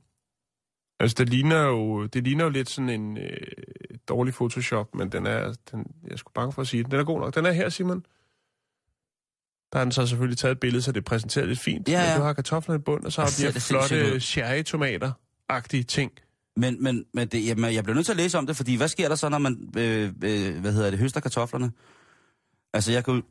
[0.99, 3.37] Altså, det ligner jo, det ligner jo lidt sådan en øh,
[4.07, 6.91] dårlig Photoshop, men den er, den, jeg sgu bange for at sige den.
[6.91, 7.35] Den er god nok.
[7.35, 8.05] Den er her, Simon.
[9.73, 11.89] Der har den så selvfølgelig taget et billede, så det er præsenteret lidt fint.
[11.89, 12.17] Ja, ja.
[12.17, 16.11] du har kartoflerne i bund, og så har du de her flotte cherry-tomater-agtige ting.
[16.57, 18.87] Men, men, men det, jamen, jeg bliver nødt til at læse om det, fordi hvad
[18.87, 21.71] sker der så, når man, øh, øh, hvad hedder det, høster kartoflerne?
[22.73, 23.23] Altså, jeg kan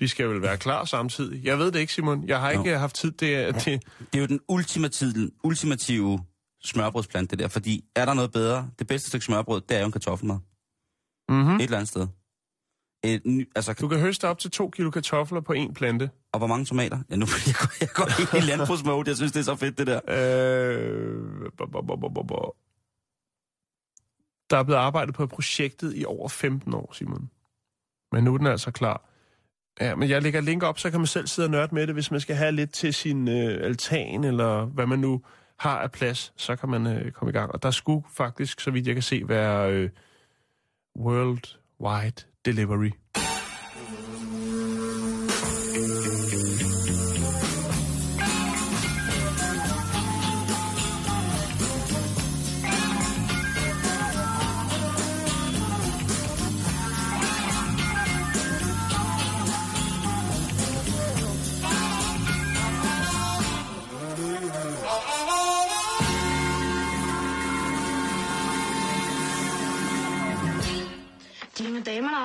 [0.00, 1.44] De skal vel være klar samtidig.
[1.44, 2.28] Jeg ved det ikke, Simon.
[2.28, 3.10] Jeg har ikke haft tid.
[3.10, 3.82] Det er, det, det
[4.14, 6.20] er jo den ultimative, ultimative
[6.64, 8.70] smørbrødsplante, det der, fordi er der noget bedre?
[8.78, 10.36] Det bedste stykke smørbrød, det er jo en kartoffelmad.
[11.28, 11.56] mm-hmm.
[11.56, 12.06] Et eller andet sted.
[13.14, 16.10] Et, ny- altså, Du kan høste op til to kilo kartofler på en plante.
[16.32, 16.98] og hvor mange tomater?
[17.10, 19.08] Ja, nu jeg går jeg går helt i landbrugsmode.
[19.08, 20.00] Jeg synes, det er så fedt, det der.
[20.08, 22.56] Øh, bo- bo- bo- bo- bo- bo.
[24.50, 27.30] Der er blevet arbejdet på projektet i over 15 år, Simon.
[28.12, 29.08] Men nu er den altså klar.
[29.80, 31.94] Ja, men jeg lægger link op, så kan man selv sidde og nørde med det,
[31.94, 35.22] hvis man skal have lidt til sin øh, altan, eller hvad man nu
[35.58, 37.52] har af plads, så kan man øh, komme i gang.
[37.52, 39.90] Og der skulle faktisk, så vidt jeg kan se, være øh,
[40.98, 42.94] worldwide delivery.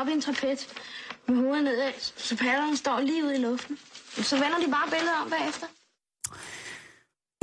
[0.02, 0.68] Op i en trapet
[1.28, 3.78] med hovedet nedad, så padderne står lige ude i luften.
[4.22, 5.68] Så vender de bare billedet om bagefter.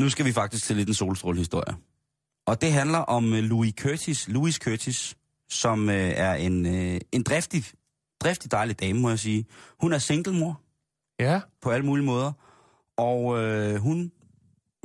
[0.03, 1.77] Nu skal vi faktisk til lidt en solstrålehistorie.
[2.47, 5.17] Og det handler om øh, Louis Curtis, Louis Curtis,
[5.49, 7.65] som øh, er en, øh, en driftig,
[8.21, 9.47] driftig dejlig dame, må jeg sige.
[9.81, 10.61] Hun er singlemor
[11.21, 12.33] Ja, på alle mulige måder,
[12.97, 14.13] og øh, hun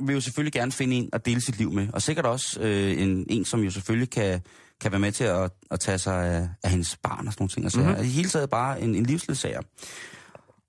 [0.00, 3.02] vil jo selvfølgelig gerne finde en at dele sit liv med, og sikkert også øh,
[3.02, 4.40] en, en, som jo selvfølgelig kan,
[4.84, 7.50] kan være med til at, at tage sig af, af hendes barn og sådan nogle
[7.50, 7.64] ting.
[7.64, 8.04] Altså, mm-hmm.
[8.04, 9.60] I hele taget bare en, en livsledsager.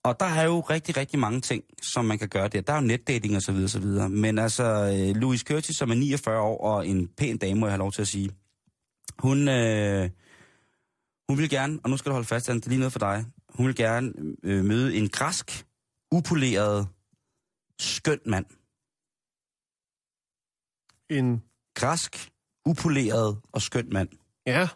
[0.04, 2.62] Og der er jo rigtig, rigtig mange ting, som man kan gøre der.
[2.62, 4.10] Der er jo netdating og så videre, så videre.
[4.10, 7.72] Men altså, øh, Louise Curtis, som er 49 år og en pæn dame, må jeg
[7.72, 8.32] have lov til at sige,
[9.20, 10.10] hun, øh,
[11.30, 13.00] hun vil gerne, og nu skal du holde fast, Anne, det er lige noget for
[13.00, 14.14] dig, hun vil gerne
[14.44, 15.66] øh, møde en græsk,
[16.12, 16.88] upoleret,
[17.80, 18.46] skøn mand.
[21.10, 21.44] en...
[21.76, 22.32] Græsk,
[22.66, 24.10] upoleret og skøn mand.
[24.48, 24.68] Ja,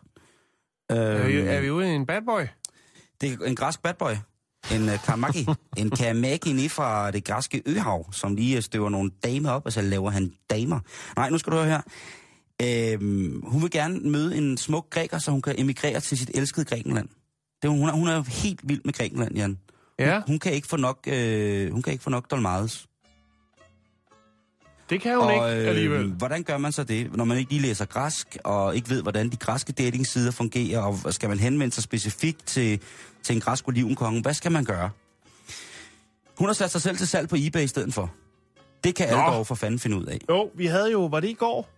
[0.89, 2.41] er vi, Øhm, er vi ude i en bad boy?
[3.21, 4.11] Det er en græsk bad boy.
[4.73, 5.47] En uh, kamaki.
[5.77, 9.73] en kamaki nede fra det græske øhav, som lige øh, støver nogle damer op, og
[9.73, 10.79] så laver han damer.
[11.15, 11.81] Nej, nu skal du høre her.
[12.61, 16.65] Øhm, hun vil gerne møde en smuk græker, så hun kan emigrere til sit elskede
[16.65, 17.09] Grækenland.
[17.61, 19.59] Det, hun, er, hun er jo helt vild med Grækenland, Jan.
[19.99, 22.87] Ja, Hun kan ikke få nok, øh, hun kan ikke få nok Dolmades.
[24.89, 26.05] Det kan hun ikke alligevel.
[26.05, 29.01] øh, hvordan gør man så det, når man ikke lige læser græsk, og ikke ved,
[29.01, 32.81] hvordan de græske datingsider fungerer, og skal man henvende sig specifikt til,
[33.23, 34.21] til en græsk olivenkonge?
[34.21, 34.89] Hvad skal man gøre?
[36.37, 38.11] Hun har sat sig selv til salg på eBay i stedet for.
[38.83, 39.31] Det kan alle Nå.
[39.31, 40.19] dog for fanden finde ud af.
[40.29, 41.05] Jo, vi havde jo...
[41.05, 41.69] Var det i går?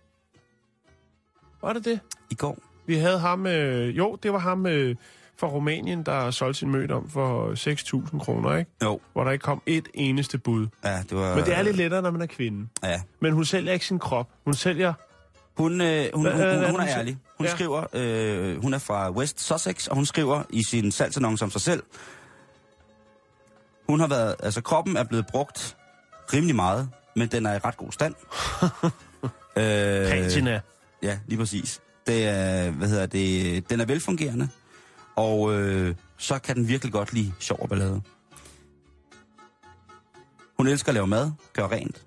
[1.62, 2.00] Var det det?
[2.30, 2.58] I går.
[2.86, 3.46] Vi havde ham...
[3.46, 4.96] Øh, jo, det var ham øh,
[5.42, 7.52] fra Rumænien, der solgte sin mødt om for
[8.12, 8.70] 6.000 kroner, ikke?
[8.82, 10.66] Jo, Hvor der ikke kom et eneste bud.
[10.84, 11.34] ja, det var...
[11.36, 12.68] Men det er lidt lettere, når man er kvinde.
[12.84, 13.00] Ja.
[13.20, 14.28] Men hun sælger ikke sin krop.
[14.44, 14.92] Hun sælger...
[15.56, 16.98] Hun, øh, hun, hun, hun, hun er hun siger?
[16.98, 17.16] ærlig.
[17.38, 17.52] Hun Ja.
[17.52, 21.60] skriver, øh, hun er fra West Sussex, og hun skriver i sin salgsannonce om sig
[21.60, 21.82] selv,
[23.88, 25.76] hun har været, altså kroppen er blevet brugt
[26.32, 28.14] rimelig meget, men den er i ret god stand.
[29.56, 30.60] øh, Patina.
[31.02, 31.80] Ja, lige præcis.
[32.06, 34.48] Det er, hvad hedder det, den er velfungerende,
[35.16, 38.02] og øh, så kan den virkelig godt lide sjov og ballade.
[40.56, 42.06] Hun elsker at lave mad, gøre rent.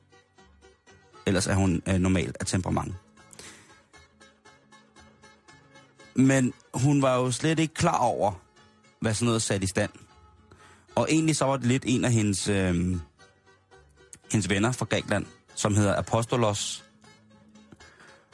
[1.25, 2.95] Ellers er hun øh, normalt af temperament.
[6.15, 8.31] Men hun var jo slet ikke klar over,
[8.99, 9.91] hvad sådan noget sat i stand.
[10.95, 12.75] Og egentlig så var det lidt en af hendes, øh,
[14.31, 15.25] hendes venner fra Grækenland,
[15.55, 16.83] som hedder Apostolos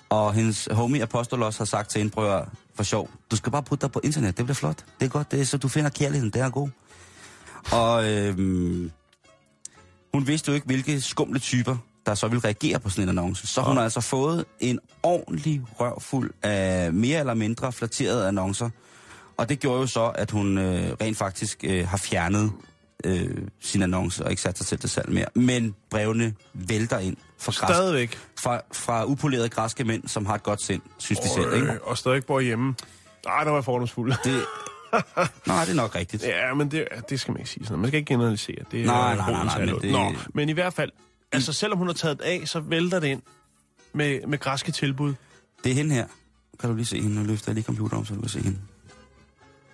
[0.09, 3.63] og hendes homie Apostolos har sagt til hende, prøv at- for sjov, du skal bare
[3.63, 4.85] putte dig på internet, det bliver flot.
[4.99, 6.69] Det er godt, det er, så du finder kærligheden, det er god.
[7.71, 8.91] Og øhm,
[10.13, 13.47] hun vidste jo ikke, hvilke skumle typer, der så ville reagere på sådan en annonce.
[13.47, 18.69] Så hun har altså fået en ordentlig rørfuld af mere eller mindre flatterede annoncer.
[19.37, 22.51] Og det gjorde jo så, at hun øh, rent faktisk øh, har fjernet
[23.03, 25.25] øh, sin annonce og ikke sat sig selv til salg mere.
[25.35, 28.19] Men brevene vælter ind fra, græs, Stadigvæk.
[28.39, 31.67] fra, fra upolerede græske mænd, som har et godt sind, synes de selv, ikke?
[31.71, 32.75] Øh, og stadig bor hjemme.
[33.25, 34.13] Nej, der var jeg fordomsfuld.
[34.23, 34.45] Det...
[35.47, 36.23] Nej, det er nok rigtigt.
[36.23, 37.79] Ja, men det, det skal man ikke sige sådan.
[37.79, 38.57] Man skal ikke generalisere.
[38.71, 40.91] Det er Nej, nej, nej, nej, men det- Nå, men i hvert fald,
[41.31, 43.21] altså selvom hun har taget det af, så vælter det ind
[43.93, 45.13] med, med græske tilbud.
[45.63, 46.05] Det er hende her.
[46.59, 47.15] Kan du lige se hende?
[47.15, 48.57] Nu løfter jeg lige computer om, så du kan se hende.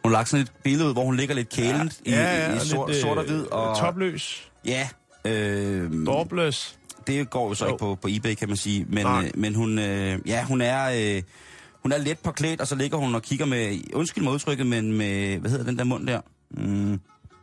[0.03, 2.55] Hun har lagt sådan et billede ud, hvor hun ligger lidt kælent ja, i, i,
[2.55, 3.45] i og sort, lidt, øh, sort og hvid.
[3.45, 4.51] Og, Topløs.
[4.65, 4.89] Ja,
[5.25, 6.77] øh, Dorbløs.
[7.07, 7.71] Det går jo så Jo.
[7.71, 8.85] ikke på, på eBay, kan man sige.
[8.89, 9.25] Men, Nej.
[9.25, 11.15] øh, men hun, øh, ja, hun er...
[11.17, 11.23] Øh,
[11.83, 14.93] hun er let påklædt, og så ligger hun og kigger med, undskyld mig udtrykket, men
[14.93, 16.21] med, hvad hedder den der mund der?
[16.51, 16.99] Mm,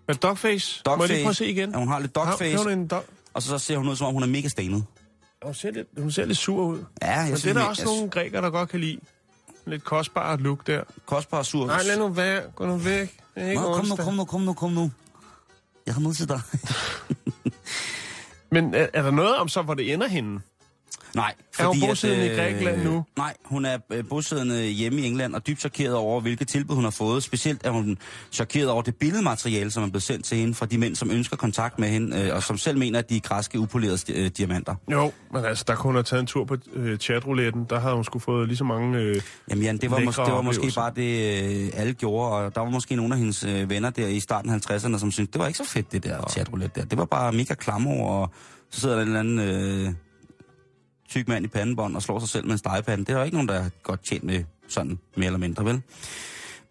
[0.06, 0.82] Men dogface.
[0.86, 1.22] Må jeg lige dogface.
[1.22, 1.70] prøve at se igen?
[1.70, 3.04] Ja, hun har lidt dogface, har hun dog...
[3.34, 4.84] og så, så ser hun ud, som om hun er mega stenet.
[5.44, 6.84] Hun ser, lidt, hun ser lidt sur ud.
[7.02, 8.98] Ja, jeg Men det er der også jeg- nogle grækere, der godt kan lide.
[9.66, 10.82] Lidt kostbart look der.
[11.06, 11.66] Kostbar og sur.
[11.66, 12.42] Nej, lad nu være.
[12.54, 13.16] Gå nu væk.
[13.34, 14.90] Det er ikke Nå, kom nu, kom nu, kom nu, kom nu.
[15.86, 16.40] Jeg har noget til dig.
[18.54, 20.40] Men er, er der noget om så, hvor det ender henne?
[21.14, 23.04] Nej, Er hun fordi bosiddende at, i Grækenland nu?
[23.16, 26.84] Nej, hun er øh, bosiddende hjemme i England og dybt chokeret over, hvilke tilbud hun
[26.84, 27.22] har fået.
[27.22, 27.98] Specielt er hun
[28.32, 31.36] chokeret over det billedmateriale, som er blevet sendt til hende fra de mænd, som ønsker
[31.36, 34.74] kontakt med hende, øh, og som selv mener, at de er græske upolerede øh, diamanter.
[34.92, 37.66] Jo, men altså, der kunne hun have taget en tur på øh, chatrouletten.
[37.70, 38.98] Der havde hun skulle fået lige så mange...
[38.98, 42.54] Øh, Jamen Jan, det var, mås- det var måske bare det, øh, alle gjorde, og
[42.54, 45.28] der var måske nogle af hendes øh, venner der i starten af 50'erne, som syntes,
[45.32, 46.86] det var ikke så fedt, det der chatroulette der.
[46.86, 48.30] Det var bare mega klammer, og
[48.70, 49.92] så sidder der en eller anden øh,
[51.08, 53.04] tyk mand i pandebånd og slår sig selv med en stegepande.
[53.04, 55.82] Det er jo ikke nogen, der er godt tjent med sådan, mere eller mindre, vel?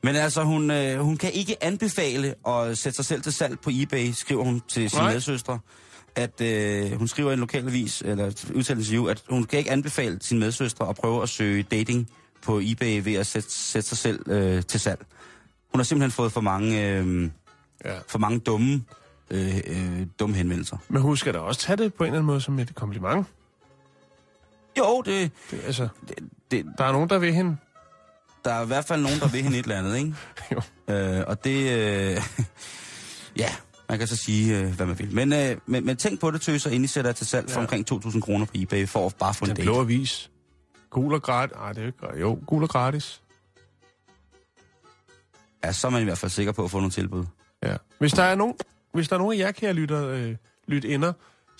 [0.03, 3.69] Men altså, hun, øh, hun kan ikke anbefale at sætte sig selv til salg på
[3.73, 5.13] eBay, skriver hun til sin Nej.
[5.13, 5.59] medsøstre.
[6.15, 10.17] At øh, hun skriver i en lokalavis, eller udtalt interview, at hun kan ikke anbefale
[10.21, 12.09] sin medsøstre at prøve at søge dating
[12.41, 15.05] på eBay ved at sætte, sætte sig selv øh, til salg.
[15.71, 17.29] Hun har simpelthen fået for mange, øh,
[17.85, 17.93] ja.
[18.07, 18.83] for mange dumme,
[19.31, 20.77] øh, øh, dumme henvendelser.
[20.89, 23.27] Men hun skal da også tage det på en eller anden måde som et kompliment.
[24.77, 26.17] Jo, det, Det, altså, det,
[26.51, 27.57] det, der er nogen, der vil hende.
[28.45, 30.15] der er i hvert fald nogen, der vil hende et eller andet, ikke?
[30.87, 30.93] Jo.
[30.93, 31.71] Øh, og det...
[31.71, 32.21] Øh,
[33.43, 33.49] ja,
[33.89, 35.15] man kan så sige, øh, hvad man vil.
[35.15, 37.63] Men, øh, men, men tænk på det, tøser, inden I sætter til salg for Ja.
[37.65, 39.65] omkring 2.000 kroner på eBay, for at bare få en Den date.
[39.65, 40.31] blå avis.
[40.89, 41.55] Gul og gratis.
[41.55, 42.19] Nej, det er ikke.
[42.19, 43.21] Jo, gul og gratis.
[45.63, 47.25] Ja, så er man i hvert fald sikker på at få nogle tilbud.
[47.63, 47.75] Ja.
[47.99, 48.53] Hvis der er nogen,
[48.93, 50.35] hvis der er nogen af jer, kære lytter, øh,
[50.67, 51.13] lyt inder,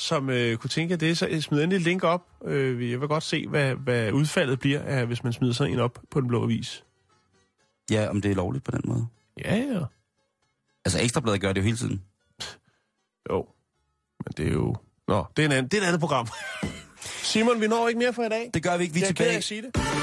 [0.04, 2.28] som øh, kunne tænke det, så smid endelig et link op.
[2.46, 5.80] Øh, jeg vil godt se, hvad, hvad udfaldet bliver, af, hvis man smider sådan en
[5.80, 6.84] op på den blå avis.
[7.92, 9.08] Ja, om det er lovligt på den måde.
[9.46, 9.80] Ja, ja.
[10.86, 12.04] Altså, Ekstrabladet gør det jo hele tiden.
[13.30, 13.48] Jo.
[14.26, 14.76] Men det er jo...
[15.08, 16.28] Nå, det er, en anden, det er et andet program.
[17.32, 18.52] Simon, vi når ikke mere for i dag.
[18.54, 18.94] Det gør vi ikke.
[18.94, 19.38] Vi er jeg tilbage.
[19.38, 20.03] at sige det.